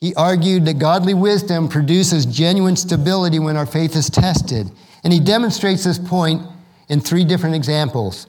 he 0.00 0.14
argued 0.14 0.66
that 0.66 0.78
godly 0.78 1.14
wisdom 1.14 1.68
produces 1.68 2.26
genuine 2.26 2.76
stability 2.76 3.38
when 3.38 3.56
our 3.56 3.66
faith 3.66 3.96
is 3.96 4.10
tested. 4.10 4.70
And 5.02 5.12
he 5.12 5.20
demonstrates 5.20 5.84
this 5.84 5.98
point 5.98 6.42
in 6.88 7.00
three 7.00 7.24
different 7.24 7.54
examples. 7.54 8.26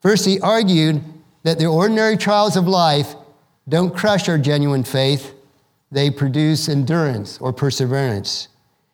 First, 0.00 0.24
he 0.24 0.40
argued 0.40 1.02
that 1.42 1.58
the 1.58 1.66
ordinary 1.66 2.16
trials 2.16 2.56
of 2.56 2.66
life 2.66 3.14
don't 3.68 3.94
crush 3.94 4.28
our 4.28 4.38
genuine 4.38 4.84
faith, 4.84 5.34
they 5.90 6.10
produce 6.10 6.68
endurance 6.68 7.38
or 7.38 7.52
perseverance. 7.52 8.48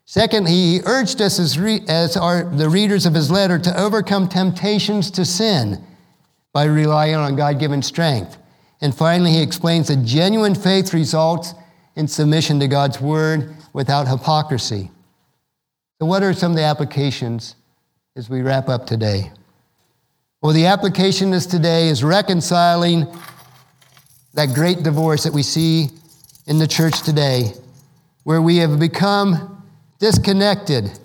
Second, 0.06 0.48
he 0.48 0.80
urged 0.84 1.20
us 1.22 1.38
as, 1.38 1.58
re- 1.58 1.82
as 1.88 2.16
our, 2.16 2.44
the 2.44 2.68
readers 2.68 3.06
of 3.06 3.14
his 3.14 3.30
letter 3.30 3.58
to 3.58 3.80
overcome 3.80 4.28
temptations 4.28 5.10
to 5.12 5.24
sin 5.24 5.82
by 6.52 6.64
relying 6.64 7.14
on 7.14 7.36
God 7.36 7.58
given 7.58 7.82
strength. 7.82 8.36
And 8.80 8.94
finally, 8.94 9.30
he 9.32 9.42
explains 9.42 9.88
that 9.88 10.04
genuine 10.04 10.54
faith 10.54 10.92
results 10.92 11.54
in 11.96 12.06
submission 12.06 12.60
to 12.60 12.68
God's 12.68 13.00
word 13.00 13.54
without 13.72 14.06
hypocrisy. 14.06 14.90
So, 15.98 16.06
what 16.06 16.22
are 16.22 16.34
some 16.34 16.52
of 16.52 16.56
the 16.56 16.64
applications 16.64 17.56
as 18.14 18.28
we 18.28 18.42
wrap 18.42 18.68
up 18.68 18.86
today? 18.86 19.32
Well, 20.42 20.52
the 20.52 20.66
application 20.66 21.32
is 21.32 21.46
today 21.46 21.88
is 21.88 22.04
reconciling 22.04 23.06
that 24.34 24.54
great 24.54 24.82
divorce 24.82 25.24
that 25.24 25.32
we 25.32 25.42
see 25.42 25.88
in 26.46 26.58
the 26.58 26.66
church 26.66 27.02
today, 27.02 27.54
where 28.24 28.42
we 28.42 28.58
have 28.58 28.78
become 28.78 29.53
disconnected 29.98 30.98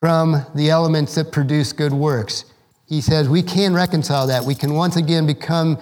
from 0.00 0.44
the 0.54 0.70
elements 0.70 1.14
that 1.14 1.32
produce 1.32 1.72
good 1.72 1.92
works. 1.92 2.44
He 2.86 3.00
says 3.00 3.28
we 3.28 3.42
can 3.42 3.74
reconcile 3.74 4.26
that. 4.28 4.44
We 4.44 4.54
can 4.54 4.74
once 4.74 4.96
again 4.96 5.26
become 5.26 5.78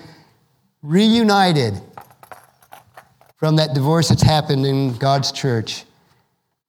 reunited 0.82 1.80
from 3.36 3.56
that 3.56 3.74
divorce 3.74 4.08
that's 4.08 4.22
happened 4.22 4.64
in 4.64 4.96
God's 4.96 5.32
church. 5.32 5.84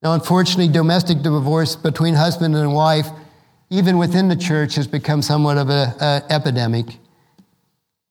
Now, 0.01 0.13
unfortunately, 0.13 0.67
domestic 0.67 1.21
divorce 1.21 1.75
between 1.75 2.13
husband 2.13 2.55
and 2.55 2.73
wife, 2.73 3.07
even 3.69 3.97
within 3.97 4.27
the 4.27 4.35
church, 4.35 4.75
has 4.75 4.87
become 4.87 5.21
somewhat 5.21 5.57
of 5.57 5.69
an 5.69 6.23
epidemic. 6.29 6.97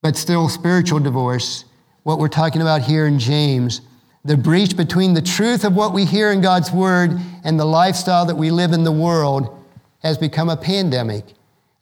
But 0.02 0.16
still, 0.16 0.48
spiritual 0.48 1.00
divorce, 1.00 1.64
what 2.02 2.18
we're 2.18 2.28
talking 2.28 2.62
about 2.62 2.82
here 2.82 3.06
in 3.06 3.18
James, 3.18 3.80
the 4.24 4.36
breach 4.36 4.76
between 4.76 5.12
the 5.12 5.22
truth 5.22 5.64
of 5.64 5.76
what 5.76 5.92
we 5.92 6.04
hear 6.04 6.32
in 6.32 6.40
God's 6.40 6.72
word 6.72 7.18
and 7.44 7.60
the 7.60 7.64
lifestyle 7.64 8.24
that 8.26 8.36
we 8.36 8.50
live 8.50 8.72
in 8.72 8.82
the 8.82 8.92
world 8.92 9.62
has 10.02 10.16
become 10.16 10.48
a 10.48 10.56
pandemic. 10.56 11.24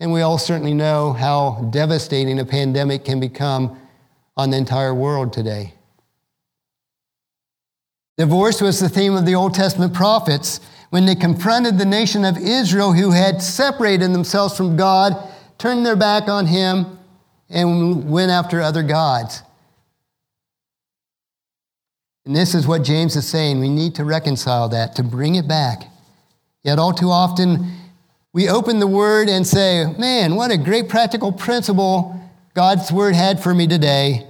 And 0.01 0.13
we 0.13 0.23
all 0.23 0.39
certainly 0.39 0.75
know 0.75 1.13
how 1.13 1.69
devastating 1.71 2.41
a 2.41 2.45
pandemic 2.45 3.05
can 3.05 3.21
become 3.21 3.79
on 4.37 4.51
the 4.51 4.57
entire 4.57 4.95
world 4.95 5.33
today. 5.33 5.75
Divorce 8.19 8.61
was 8.61 8.81
the 8.81 8.89
theme 8.89 9.15
of 9.15 9.25
the 9.25 9.37
Old 9.37 9.55
Testament 9.55 9.95
prophets 9.95 10.61
when 10.91 11.07
they 11.07 11.15
confronted 11.15 11.79
the 11.79 11.85
nation 11.85 12.25
of 12.25 12.37
Israel 12.37 12.93
who 12.93 13.13
had 13.13 13.41
separated 13.41 14.13
themselves 14.13 14.57
from 14.57 14.77
God, 14.77 15.17
turned 15.59 15.87
their 15.87 15.97
back 15.97 16.29
on 16.29 16.47
Him, 16.47 16.99
and 17.49 18.11
went 18.11 18.31
after 18.31 18.61
other 18.61 18.83
gods. 18.83 19.43
And 22.25 22.37
this 22.37 22.55
is 22.55 22.67
what 22.67 22.83
James 22.85 23.17
is 23.17 23.27
saying. 23.27 23.59
We 23.59 23.69
need 23.69 23.97
to 23.97 24.05
reconcile 24.05 24.69
that, 24.69 24.95
to 24.97 25.03
bring 25.03 25.35
it 25.35 25.49
back. 25.49 25.89
Yet, 26.63 26.79
all 26.79 26.93
too 26.93 27.11
often, 27.11 27.73
we 28.33 28.49
open 28.49 28.79
the 28.79 28.87
Word 28.87 29.29
and 29.29 29.47
say, 29.47 29.93
Man, 29.99 30.37
what 30.37 30.51
a 30.51 30.57
great 30.57 30.89
practical 30.89 31.33
principle 31.33 32.19
God's 32.55 32.93
Word 32.93 33.15
had 33.15 33.43
for 33.43 33.53
me 33.53 33.67
today. 33.67 34.27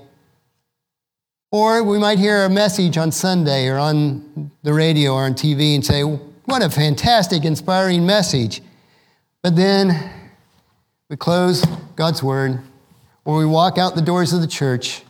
Or 1.51 1.83
we 1.83 1.99
might 1.99 2.19
hear 2.19 2.45
a 2.45 2.51
message 2.51 2.97
on 2.97 3.13
Sunday 3.13 3.69
or 3.69 3.77
on 3.77 4.51
the 4.63 4.73
radio 4.73 5.13
or 5.13 5.25
on 5.25 5.35
TV 5.35 5.75
and 5.75 5.85
say, 5.85 6.03
What 6.03 6.63
a 6.63 6.71
fantastic, 6.71 7.45
inspiring 7.45 8.07
message. 8.07 8.63
But 9.43 9.55
then 9.55 10.11
we 11.11 11.17
close 11.17 11.63
God's 11.95 12.23
Word, 12.23 12.61
or 13.27 13.37
we 13.37 13.45
walk 13.45 13.77
out 13.77 13.95
the 13.95 14.01
doors 14.01 14.33
of 14.33 14.41
the 14.41 14.47
church, 14.47 15.03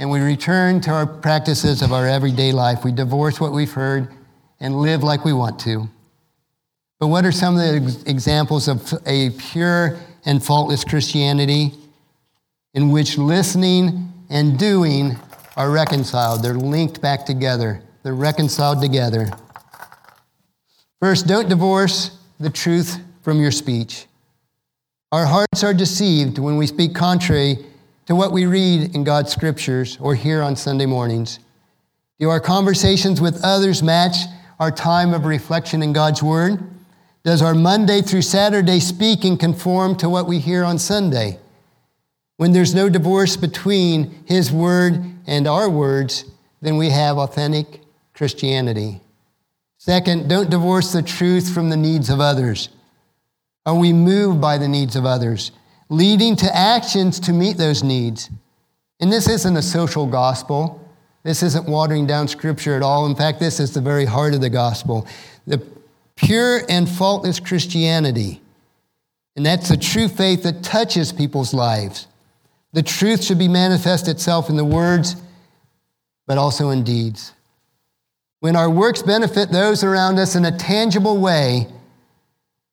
and 0.00 0.10
we 0.10 0.18
return 0.18 0.80
to 0.80 0.90
our 0.90 1.06
practices 1.06 1.82
of 1.82 1.92
our 1.92 2.08
everyday 2.08 2.52
life. 2.52 2.84
We 2.86 2.90
divorce 2.90 3.38
what 3.38 3.52
we've 3.52 3.70
heard 3.70 4.08
and 4.58 4.80
live 4.80 5.02
like 5.02 5.26
we 5.26 5.34
want 5.34 5.60
to. 5.60 5.90
But 6.98 7.08
what 7.08 7.26
are 7.26 7.32
some 7.32 7.58
of 7.58 7.60
the 7.60 8.10
examples 8.10 8.66
of 8.66 8.94
a 9.04 9.28
pure 9.30 9.98
and 10.24 10.42
faultless 10.42 10.84
Christianity 10.84 11.74
in 12.72 12.90
which 12.90 13.18
listening 13.18 14.10
and 14.30 14.58
doing 14.58 15.18
are 15.54 15.70
reconciled. 15.70 16.42
They're 16.42 16.54
linked 16.54 17.02
back 17.02 17.26
together, 17.26 17.82
they're 18.02 18.14
reconciled 18.14 18.80
together. 18.80 19.28
First, 20.98 21.26
don't 21.26 21.48
divorce 21.50 22.16
the 22.38 22.48
truth 22.48 22.98
from 23.20 23.38
your 23.38 23.52
speech. 23.52 24.06
Our 25.12 25.26
hearts 25.26 25.62
are 25.62 25.74
deceived 25.74 26.38
when 26.38 26.56
we 26.56 26.66
speak 26.66 26.94
contrary 26.94 27.66
to 28.10 28.16
what 28.16 28.32
we 28.32 28.44
read 28.44 28.92
in 28.96 29.04
God's 29.04 29.30
scriptures 29.30 29.96
or 30.00 30.16
hear 30.16 30.42
on 30.42 30.56
Sunday 30.56 30.84
mornings. 30.84 31.38
Do 32.18 32.28
our 32.28 32.40
conversations 32.40 33.20
with 33.20 33.40
others 33.44 33.84
match 33.84 34.16
our 34.58 34.72
time 34.72 35.14
of 35.14 35.26
reflection 35.26 35.80
in 35.80 35.92
God's 35.92 36.20
Word? 36.20 36.58
Does 37.22 37.40
our 37.40 37.54
Monday 37.54 38.02
through 38.02 38.22
Saturday 38.22 38.80
speaking 38.80 39.38
conform 39.38 39.94
to 39.98 40.08
what 40.08 40.26
we 40.26 40.40
hear 40.40 40.64
on 40.64 40.76
Sunday? 40.76 41.38
When 42.36 42.50
there's 42.50 42.74
no 42.74 42.88
divorce 42.88 43.36
between 43.36 44.24
His 44.26 44.50
Word 44.50 45.04
and 45.28 45.46
our 45.46 45.70
words, 45.70 46.24
then 46.60 46.78
we 46.78 46.90
have 46.90 47.16
authentic 47.16 47.80
Christianity. 48.12 49.00
Second, 49.78 50.28
don't 50.28 50.50
divorce 50.50 50.90
the 50.90 51.02
truth 51.02 51.54
from 51.54 51.70
the 51.70 51.76
needs 51.76 52.10
of 52.10 52.18
others. 52.18 52.70
Are 53.64 53.78
we 53.78 53.92
moved 53.92 54.40
by 54.40 54.58
the 54.58 54.66
needs 54.66 54.96
of 54.96 55.06
others, 55.06 55.52
leading 55.90 56.36
to 56.36 56.56
actions 56.56 57.20
to 57.20 57.32
meet 57.32 57.58
those 57.58 57.82
needs? 57.82 58.30
And 59.00 59.12
this 59.12 59.28
isn't 59.28 59.56
a 59.56 59.62
social 59.62 60.06
gospel. 60.06 60.88
This 61.22 61.42
isn't 61.42 61.68
watering 61.68 62.06
down 62.06 62.28
scripture 62.28 62.74
at 62.74 62.82
all. 62.82 63.06
In 63.06 63.14
fact, 63.14 63.40
this 63.40 63.60
is 63.60 63.74
the 63.74 63.80
very 63.82 64.06
heart 64.06 64.32
of 64.32 64.40
the 64.40 64.48
gospel. 64.48 65.06
The 65.46 65.62
pure 66.16 66.62
and 66.68 66.88
faultless 66.88 67.40
Christianity. 67.40 68.40
And 69.36 69.44
that's 69.44 69.68
the 69.68 69.76
true 69.76 70.08
faith 70.08 70.42
that 70.44 70.62
touches 70.62 71.12
people's 71.12 71.52
lives. 71.52 72.06
The 72.72 72.82
truth 72.82 73.24
should 73.24 73.38
be 73.38 73.48
manifest 73.48 74.08
itself 74.08 74.48
in 74.48 74.56
the 74.56 74.64
words, 74.64 75.16
but 76.26 76.38
also 76.38 76.70
in 76.70 76.84
deeds. 76.84 77.32
When 78.40 78.56
our 78.56 78.70
works 78.70 79.02
benefit 79.02 79.50
those 79.50 79.84
around 79.84 80.18
us 80.18 80.34
in 80.34 80.44
a 80.44 80.56
tangible 80.56 81.18
way, 81.18 81.66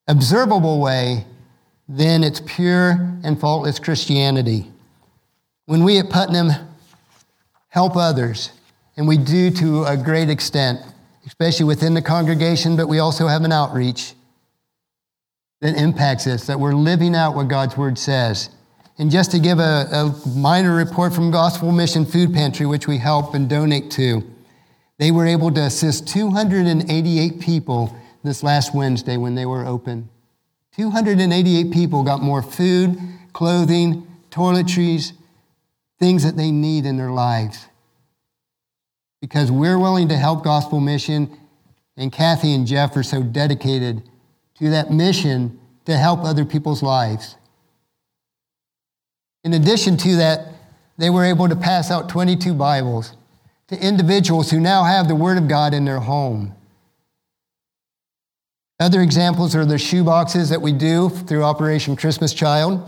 observable 0.07 0.79
way, 0.79 1.25
then 1.87 2.23
it's 2.23 2.41
pure 2.45 2.91
and 3.23 3.39
faultless 3.39 3.79
Christianity. 3.79 4.69
When 5.65 5.83
we 5.83 5.99
at 5.99 6.09
Putnam 6.09 6.51
help 7.69 7.95
others, 7.95 8.51
and 8.97 9.07
we 9.07 9.17
do 9.17 9.51
to 9.51 9.83
a 9.83 9.95
great 9.95 10.29
extent, 10.29 10.79
especially 11.25 11.65
within 11.65 11.93
the 11.93 12.01
congregation, 12.01 12.75
but 12.75 12.87
we 12.87 12.99
also 12.99 13.27
have 13.27 13.43
an 13.43 13.51
outreach 13.51 14.13
that 15.61 15.77
impacts 15.77 16.27
us, 16.27 16.47
that 16.47 16.59
we're 16.59 16.73
living 16.73 17.15
out 17.15 17.35
what 17.35 17.47
God's 17.47 17.77
word 17.77 17.97
says. 17.97 18.49
And 18.97 19.11
just 19.11 19.31
to 19.31 19.39
give 19.39 19.59
a, 19.59 19.87
a 19.91 20.29
minor 20.29 20.75
report 20.75 21.13
from 21.13 21.29
Gospel 21.29 21.71
Mission 21.71 22.05
Food 22.05 22.33
Pantry, 22.33 22.65
which 22.65 22.87
we 22.87 22.97
help 22.97 23.35
and 23.35 23.47
donate 23.47 23.91
to, 23.91 24.23
they 24.97 25.11
were 25.11 25.27
able 25.27 25.51
to 25.51 25.61
assist 25.61 26.07
288 26.07 27.39
people 27.39 27.95
this 28.23 28.41
last 28.41 28.73
Wednesday 28.73 29.17
when 29.17 29.35
they 29.35 29.45
were 29.45 29.65
open. 29.65 30.09
288 30.77 31.71
people 31.71 32.03
got 32.03 32.21
more 32.21 32.43
food, 32.43 32.97
clothing, 33.33 34.07
toiletries, 34.29 35.13
things 35.99 36.23
that 36.23 36.37
they 36.37 36.51
need 36.51 36.85
in 36.85 36.97
their 36.97 37.11
lives. 37.11 37.65
Because 39.19 39.51
we're 39.51 39.79
willing 39.79 40.07
to 40.09 40.15
help 40.15 40.43
Gospel 40.43 40.79
Mission, 40.79 41.35
and 41.97 42.11
Kathy 42.11 42.53
and 42.53 42.67
Jeff 42.67 42.95
are 42.95 43.01
so 43.01 43.23
dedicated 43.23 44.03
to 44.59 44.69
that 44.69 44.91
mission 44.91 45.59
to 45.85 45.97
help 45.97 46.19
other 46.23 46.45
people's 46.45 46.83
lives. 46.83 47.35
In 49.43 49.53
addition 49.53 49.97
to 49.97 50.17
that, 50.17 50.53
they 50.99 51.09
were 51.09 51.25
able 51.25 51.49
to 51.49 51.55
pass 51.55 51.89
out 51.89 52.09
22 52.09 52.53
Bibles 52.53 53.15
to 53.69 53.79
individuals 53.79 54.51
who 54.51 54.59
now 54.59 54.83
have 54.83 55.07
the 55.07 55.15
Word 55.15 55.39
of 55.39 55.47
God 55.47 55.73
in 55.73 55.85
their 55.85 55.99
home. 55.99 56.53
Other 58.79 59.01
examples 59.01 59.55
are 59.55 59.65
the 59.65 59.79
shoe 59.79 60.03
boxes 60.03 60.49
that 60.49 60.61
we 60.61 60.71
do 60.71 61.09
through 61.09 61.43
Operation 61.43 61.95
Christmas 61.95 62.31
Child, 62.31 62.87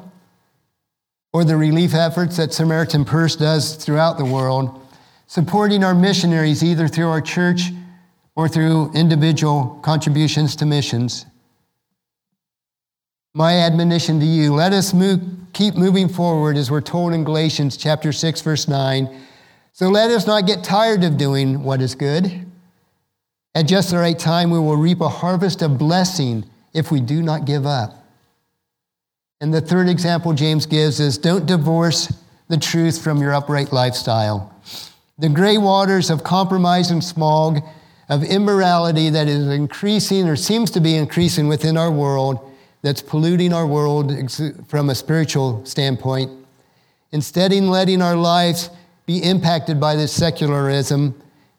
or 1.34 1.43
the 1.43 1.58
relief 1.58 1.95
efforts 1.95 2.38
that 2.38 2.54
Samaritan 2.54 3.06
Purse 3.06 3.36
does 3.36 3.75
throughout 3.75 4.19
the 4.19 4.25
world, 4.25 4.80
supporting 5.25 5.84
our 5.84 5.95
missionaries 5.95 6.63
either 6.63 6.88
through 6.88 7.10
our 7.10 7.21
church 7.21 7.71
or 8.36 8.47
through 8.47 8.91
individual 8.93 9.80
contributions 9.82 10.56
to 10.58 10.65
missions. 10.65 11.25
My 13.34 13.54
admonition 13.54 14.19
to 14.19 14.25
you 14.25 14.54
let 14.54 14.73
us 14.73 14.93
move, 14.93 15.21
keep 15.54 15.75
moving 15.75 16.08
forward 16.08 16.56
as 16.56 16.69
we're 16.69 16.82
told 16.82 17.13
in 17.13 17.23
Galatians 17.23 17.78
chapter 17.78 18.12
6, 18.12 18.41
verse 18.41 18.67
9. 18.67 19.23
So 19.73 19.89
let 19.89 20.12
us 20.12 20.28
not 20.28 20.45
get 20.45 20.63
tired 20.63 21.04
of 21.04 21.17
doing 21.17 21.63
what 21.63 21.82
is 21.82 21.95
good. 21.95 22.49
At 23.60 23.67
just 23.67 23.89
the 23.89 23.98
right 23.98 24.17
time, 24.17 24.52
we 24.52 24.58
will 24.58 24.78
reap 24.78 25.02
a 25.02 25.10
harvest 25.10 25.62
of 25.62 25.78
blessing 25.78 26.45
if 26.74 26.91
we 26.91 27.02
do 27.02 27.22
not 27.22 27.43
give 27.43 27.65
up. 27.65 28.06
And 29.41 29.54
the 29.54 29.60
third 29.60 29.89
example 29.89 30.32
James 30.32 30.65
gives 30.65 31.02
is 31.02 31.17
don't 31.17 31.45
divorce 31.45 32.08
the 32.48 32.56
truth 32.56 33.04
from 33.04 33.22
your 33.22 33.34
upright 33.34 33.74
lifestyle. 33.74 34.56
The 35.17 35.28
gray 35.28 35.58
waters 35.58 36.10
of 36.10 36.24
compromise 36.24 36.89
and 36.89 37.04
smog, 37.04 37.60
of 38.08 38.24
immorality 38.24 39.10
that 39.10 39.28
is 39.28 39.48
increasing 39.48 40.30
or 40.30 40.38
seems 40.38 40.72
to 40.72 40.80
be 40.80 40.95
increasing 40.95 41.50
within 41.50 41.76
our 41.76 41.91
world, 41.91 42.39
that's 42.82 43.02
polluting 43.02 43.52
our 43.52 43.67
world 43.67 44.13
from 44.69 44.89
a 44.89 44.95
spiritual 44.95 45.65
standpoint. 45.65 46.32
Instead 47.12 47.52
of 47.52 47.63
letting 47.65 48.02
our 48.02 48.15
lives 48.15 48.69
be 49.06 49.22
impacted 49.22 49.82
by 49.82 49.98
this 49.98 50.13
secularism 50.13 51.13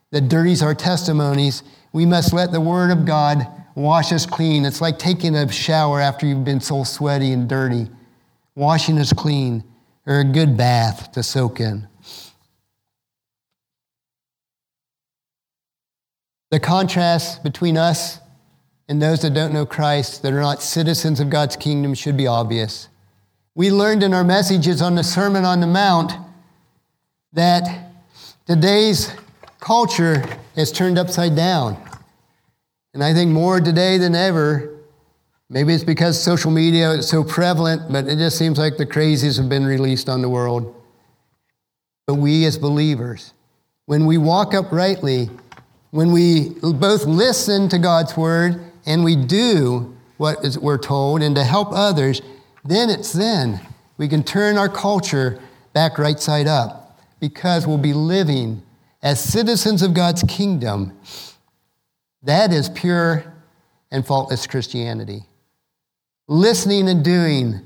that 0.09 0.29
dirties 0.29 0.63
our 0.63 0.73
testimonies, 0.73 1.61
we 1.93 2.05
must 2.05 2.33
let 2.33 2.51
the 2.51 2.61
Word 2.61 2.91
of 2.91 3.05
God 3.05 3.45
wash 3.75 4.11
us 4.11 4.25
clean. 4.25 4.65
It's 4.65 4.81
like 4.81 4.99
taking 4.99 5.35
a 5.35 5.51
shower 5.51 5.99
after 5.99 6.25
you've 6.25 6.45
been 6.45 6.61
so 6.61 6.83
sweaty 6.83 7.31
and 7.31 7.47
dirty, 7.47 7.87
washing 8.55 8.97
us 8.97 9.13
clean, 9.13 9.63
or 10.05 10.19
a 10.19 10.23
good 10.23 10.57
bath 10.57 11.11
to 11.13 11.23
soak 11.23 11.59
in. 11.59 11.87
The 16.49 16.59
contrast 16.59 17.43
between 17.43 17.77
us 17.77 18.19
and 18.89 19.01
those 19.01 19.21
that 19.21 19.33
don't 19.33 19.53
know 19.53 19.65
Christ, 19.65 20.21
that 20.21 20.33
are 20.33 20.41
not 20.41 20.61
citizens 20.61 21.21
of 21.21 21.29
God's 21.29 21.55
kingdom, 21.55 21.93
should 21.93 22.17
be 22.17 22.27
obvious. 22.27 22.89
We 23.55 23.71
learned 23.71 24.03
in 24.03 24.13
our 24.13 24.23
messages 24.23 24.81
on 24.81 24.95
the 24.95 25.03
Sermon 25.03 25.45
on 25.45 25.61
the 25.61 25.67
Mount 25.67 26.11
that 27.33 27.93
today's 28.45 29.13
culture 29.61 30.21
is 30.57 30.71
turned 30.71 30.97
upside 30.97 31.35
down. 31.35 31.77
And 32.93 33.01
I 33.01 33.13
think 33.13 33.31
more 33.31 33.61
today 33.61 33.97
than 33.97 34.15
ever, 34.15 34.79
maybe 35.49 35.73
it's 35.73 35.83
because 35.83 36.21
social 36.21 36.51
media 36.51 36.91
is 36.91 37.07
so 37.07 37.23
prevalent, 37.23 37.89
but 37.89 38.07
it 38.07 38.17
just 38.17 38.37
seems 38.37 38.57
like 38.57 38.75
the 38.75 38.85
crazies 38.85 39.37
have 39.37 39.47
been 39.47 39.65
released 39.65 40.09
on 40.09 40.21
the 40.21 40.27
world. 40.27 40.75
But 42.07 42.15
we 42.15 42.43
as 42.45 42.57
believers, 42.57 43.33
when 43.85 44.05
we 44.05 44.17
walk 44.17 44.53
uprightly, 44.53 45.29
when 45.91 46.11
we 46.11 46.49
both 46.61 47.05
listen 47.05 47.69
to 47.69 47.77
God's 47.77 48.17
word 48.17 48.59
and 48.85 49.03
we 49.03 49.15
do 49.15 49.95
what 50.17 50.57
we're 50.59 50.77
told 50.77 51.21
and 51.21 51.35
to 51.35 51.43
help 51.43 51.69
others, 51.71 52.21
then 52.65 52.89
it's 52.89 53.13
then 53.13 53.59
we 53.97 54.07
can 54.07 54.23
turn 54.23 54.57
our 54.57 54.69
culture 54.69 55.39
back 55.73 55.99
right 55.99 56.19
side 56.19 56.47
up 56.47 56.99
because 57.19 57.67
we'll 57.67 57.77
be 57.77 57.93
living 57.93 58.63
as 59.01 59.23
citizens 59.23 59.81
of 59.81 59.93
God's 59.93 60.23
kingdom, 60.23 60.97
that 62.23 62.51
is 62.51 62.69
pure 62.69 63.33
and 63.89 64.05
faultless 64.05 64.45
Christianity. 64.47 65.23
Listening 66.27 66.87
and 66.87 67.03
doing 67.03 67.61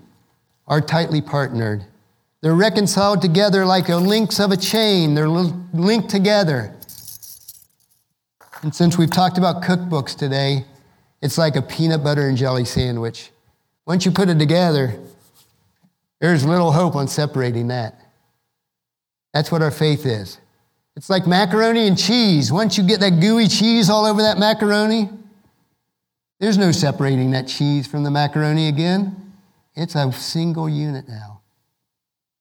are 0.67 0.82
tightly 0.82 1.21
partnered. 1.21 1.86
They're 2.41 2.56
reconciled 2.56 3.21
together 3.21 3.65
like 3.65 3.88
the 3.88 4.00
links 4.00 4.39
of 4.39 4.52
a 4.52 4.58
chain, 4.58 5.13
they're 5.13 5.28
linked 5.28 6.10
together. 6.10 6.74
And 8.62 8.74
since 8.74 8.98
we've 8.98 9.12
talked 9.12 9.38
about 9.38 9.62
cookbooks 9.62 10.17
today, 10.17 10.65
it's 11.21 11.38
like 11.38 11.56
a 11.56 11.62
peanut 11.62 12.04
butter 12.04 12.28
and 12.28 12.38
jelly 12.38 12.65
sandwich. 12.65 13.32
Once 13.86 14.05
you 14.05 14.12
put 14.12 14.30
it 14.30 14.39
together, 14.39 14.99
there's 16.20 16.45
little 16.45 16.72
hope 16.72 16.95
on 16.95 17.07
separating 17.07 17.68
that. 17.68 17.99
That's 19.34 19.51
what 19.51 19.62
our 19.62 19.72
faith 19.72 20.05
is. 20.05 20.39
It's 20.96 21.10
like 21.10 21.28
macaroni 21.28 21.88
and 21.88 21.98
cheese. 21.98 22.52
Once 22.52 22.78
you 22.78 22.84
get 22.84 23.02
that 23.02 23.20
gooey 23.20 23.48
cheese 23.48 23.89
all 23.89 24.06
over 24.06 24.22
that 24.22 24.39
macaroni, 24.39 25.10
there's 26.39 26.58
no 26.58 26.72
separating 26.72 27.32
that 27.32 27.48
cheese 27.48 27.86
from 27.88 28.04
the 28.04 28.12
macaroni 28.12 28.68
again. 28.68 29.34
It's 29.76 29.96
a 29.96 30.12
single 30.12 30.70
unit 30.70 31.08
now. 31.08 31.41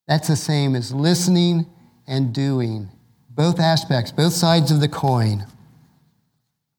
That's 0.07 0.29
the 0.29 0.37
same 0.37 0.77
as 0.77 0.93
listening 0.93 1.67
and 2.07 2.33
doing, 2.33 2.91
both 3.31 3.59
aspects, 3.59 4.13
both 4.13 4.33
sides 4.33 4.71
of 4.71 4.81
the 4.81 4.89
coin. 4.89 5.47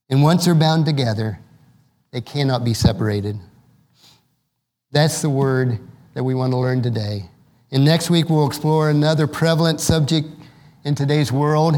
And 0.09 0.21
once 0.21 0.45
they're 0.45 0.55
bound 0.55 0.85
together, 0.85 1.39
they 2.11 2.21
cannot 2.21 2.63
be 2.63 2.73
separated. 2.73 3.37
That's 4.91 5.21
the 5.21 5.29
word 5.29 5.79
that 6.13 6.23
we 6.23 6.35
want 6.35 6.53
to 6.53 6.57
learn 6.57 6.81
today. 6.81 7.25
And 7.71 7.83
next 7.83 8.09
week, 8.09 8.29
we'll 8.29 8.47
explore 8.47 8.89
another 8.89 9.27
prevalent 9.27 9.81
subject 9.81 10.27
in 10.85 10.93
today's 10.93 11.31
world 11.31 11.75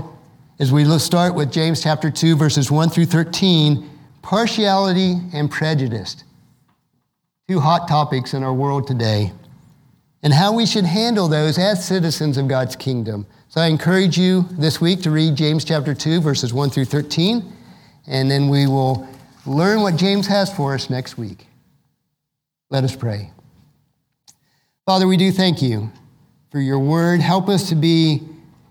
as 0.59 0.73
we 0.73 0.83
start 0.99 1.33
with 1.33 1.49
James 1.49 1.81
chapter 1.81 2.11
2, 2.11 2.35
verses 2.35 2.69
1 2.69 2.89
through 2.89 3.05
13 3.05 3.89
partiality 4.21 5.15
and 5.33 5.49
prejudice. 5.49 6.25
Two 7.47 7.61
hot 7.61 7.87
topics 7.87 8.33
in 8.33 8.43
our 8.43 8.53
world 8.53 8.85
today, 8.85 9.31
and 10.21 10.33
how 10.33 10.53
we 10.53 10.65
should 10.65 10.83
handle 10.83 11.29
those 11.29 11.57
as 11.57 11.87
citizens 11.87 12.37
of 12.37 12.49
God's 12.49 12.75
kingdom. 12.75 13.25
So 13.47 13.61
I 13.61 13.67
encourage 13.67 14.17
you 14.17 14.45
this 14.51 14.81
week 14.81 15.01
to 15.03 15.11
read 15.11 15.37
James 15.37 15.63
chapter 15.63 15.93
2, 15.93 16.19
verses 16.19 16.53
1 16.53 16.69
through 16.71 16.85
13, 16.85 17.49
and 18.07 18.29
then 18.29 18.49
we 18.49 18.67
will 18.67 19.07
learn 19.45 19.79
what 19.79 19.95
James 19.95 20.27
has 20.27 20.53
for 20.53 20.73
us 20.73 20.89
next 20.89 21.17
week. 21.17 21.47
Let 22.69 22.83
us 22.83 22.93
pray. 22.93 23.31
Father, 24.85 25.07
we 25.07 25.15
do 25.15 25.31
thank 25.31 25.61
you 25.61 25.93
for 26.51 26.59
your 26.59 26.79
word. 26.79 27.21
Help 27.21 27.47
us 27.47 27.69
to 27.69 27.75
be 27.75 28.21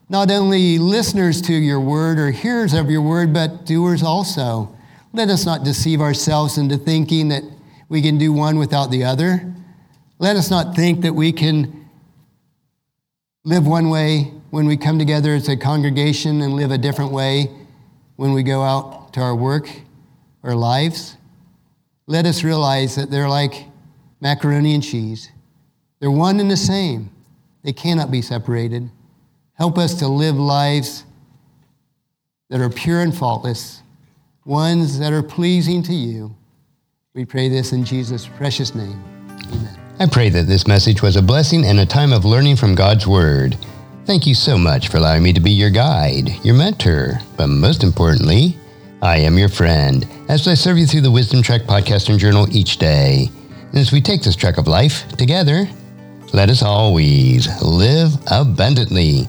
not 0.08 0.30
only 0.30 0.78
listeners 0.78 1.42
to 1.42 1.52
your 1.52 1.80
word 1.80 2.18
or 2.18 2.30
hearers 2.30 2.72
of 2.72 2.90
your 2.90 3.02
word, 3.02 3.32
but 3.32 3.66
doers 3.66 4.02
also. 4.02 4.74
Let 5.12 5.28
us 5.28 5.44
not 5.44 5.64
deceive 5.64 6.00
ourselves 6.00 6.58
into 6.58 6.76
thinking 6.76 7.28
that 7.28 7.42
we 7.88 8.02
can 8.02 8.18
do 8.18 8.32
one 8.32 8.58
without 8.58 8.90
the 8.90 9.04
other. 9.04 9.52
Let 10.18 10.36
us 10.36 10.50
not 10.50 10.76
think 10.76 11.02
that 11.02 11.14
we 11.14 11.32
can 11.32 11.88
live 13.44 13.66
one 13.66 13.90
way 13.90 14.32
when 14.50 14.66
we 14.66 14.76
come 14.76 14.98
together 14.98 15.34
as 15.34 15.48
a 15.48 15.56
congregation 15.56 16.40
and 16.40 16.54
live 16.54 16.70
a 16.70 16.78
different 16.78 17.12
way 17.12 17.50
when 18.16 18.32
we 18.32 18.42
go 18.42 18.62
out 18.62 19.12
to 19.14 19.20
our 19.20 19.34
work 19.34 19.68
or 20.42 20.54
lives. 20.54 21.16
Let 22.06 22.26
us 22.26 22.44
realize 22.44 22.94
that 22.96 23.10
they're 23.10 23.28
like 23.28 23.66
macaroni 24.20 24.74
and 24.74 24.82
cheese. 24.82 25.30
They're 25.98 26.10
one 26.10 26.40
and 26.40 26.50
the 26.50 26.56
same. 26.56 27.10
They 27.62 27.72
cannot 27.72 28.10
be 28.10 28.22
separated. 28.22 28.90
Help 29.58 29.78
us 29.78 29.94
to 29.94 30.08
live 30.08 30.36
lives 30.36 31.04
that 32.50 32.60
are 32.60 32.68
pure 32.68 33.00
and 33.00 33.16
faultless, 33.16 33.80
ones 34.44 34.98
that 34.98 35.14
are 35.14 35.22
pleasing 35.22 35.82
to 35.84 35.94
you. 35.94 36.36
We 37.14 37.24
pray 37.24 37.48
this 37.48 37.72
in 37.72 37.82
Jesus' 37.82 38.26
precious 38.26 38.74
name. 38.74 39.02
Amen. 39.30 39.80
I 39.98 40.06
pray 40.06 40.28
that 40.28 40.46
this 40.46 40.66
message 40.66 41.00
was 41.00 41.16
a 41.16 41.22
blessing 41.22 41.64
and 41.64 41.80
a 41.80 41.86
time 41.86 42.12
of 42.12 42.26
learning 42.26 42.56
from 42.56 42.74
God's 42.74 43.06
Word. 43.06 43.56
Thank 44.04 44.26
you 44.26 44.34
so 44.34 44.58
much 44.58 44.88
for 44.88 44.98
allowing 44.98 45.22
me 45.22 45.32
to 45.32 45.40
be 45.40 45.52
your 45.52 45.70
guide, 45.70 46.28
your 46.44 46.54
mentor, 46.54 47.18
but 47.38 47.46
most 47.46 47.82
importantly, 47.82 48.58
I 49.00 49.16
am 49.18 49.38
your 49.38 49.48
friend 49.48 50.06
as 50.28 50.46
I 50.46 50.52
serve 50.52 50.76
you 50.76 50.86
through 50.86 51.00
the 51.00 51.10
Wisdom 51.10 51.42
Trek 51.42 51.62
podcast 51.62 52.10
and 52.10 52.18
journal 52.18 52.46
each 52.54 52.76
day. 52.76 53.30
And 53.70 53.78
as 53.78 53.90
we 53.90 54.02
take 54.02 54.22
this 54.22 54.36
trek 54.36 54.58
of 54.58 54.68
life 54.68 55.08
together, 55.12 55.66
let 56.34 56.50
us 56.50 56.62
always 56.62 57.48
live 57.62 58.12
abundantly 58.30 59.28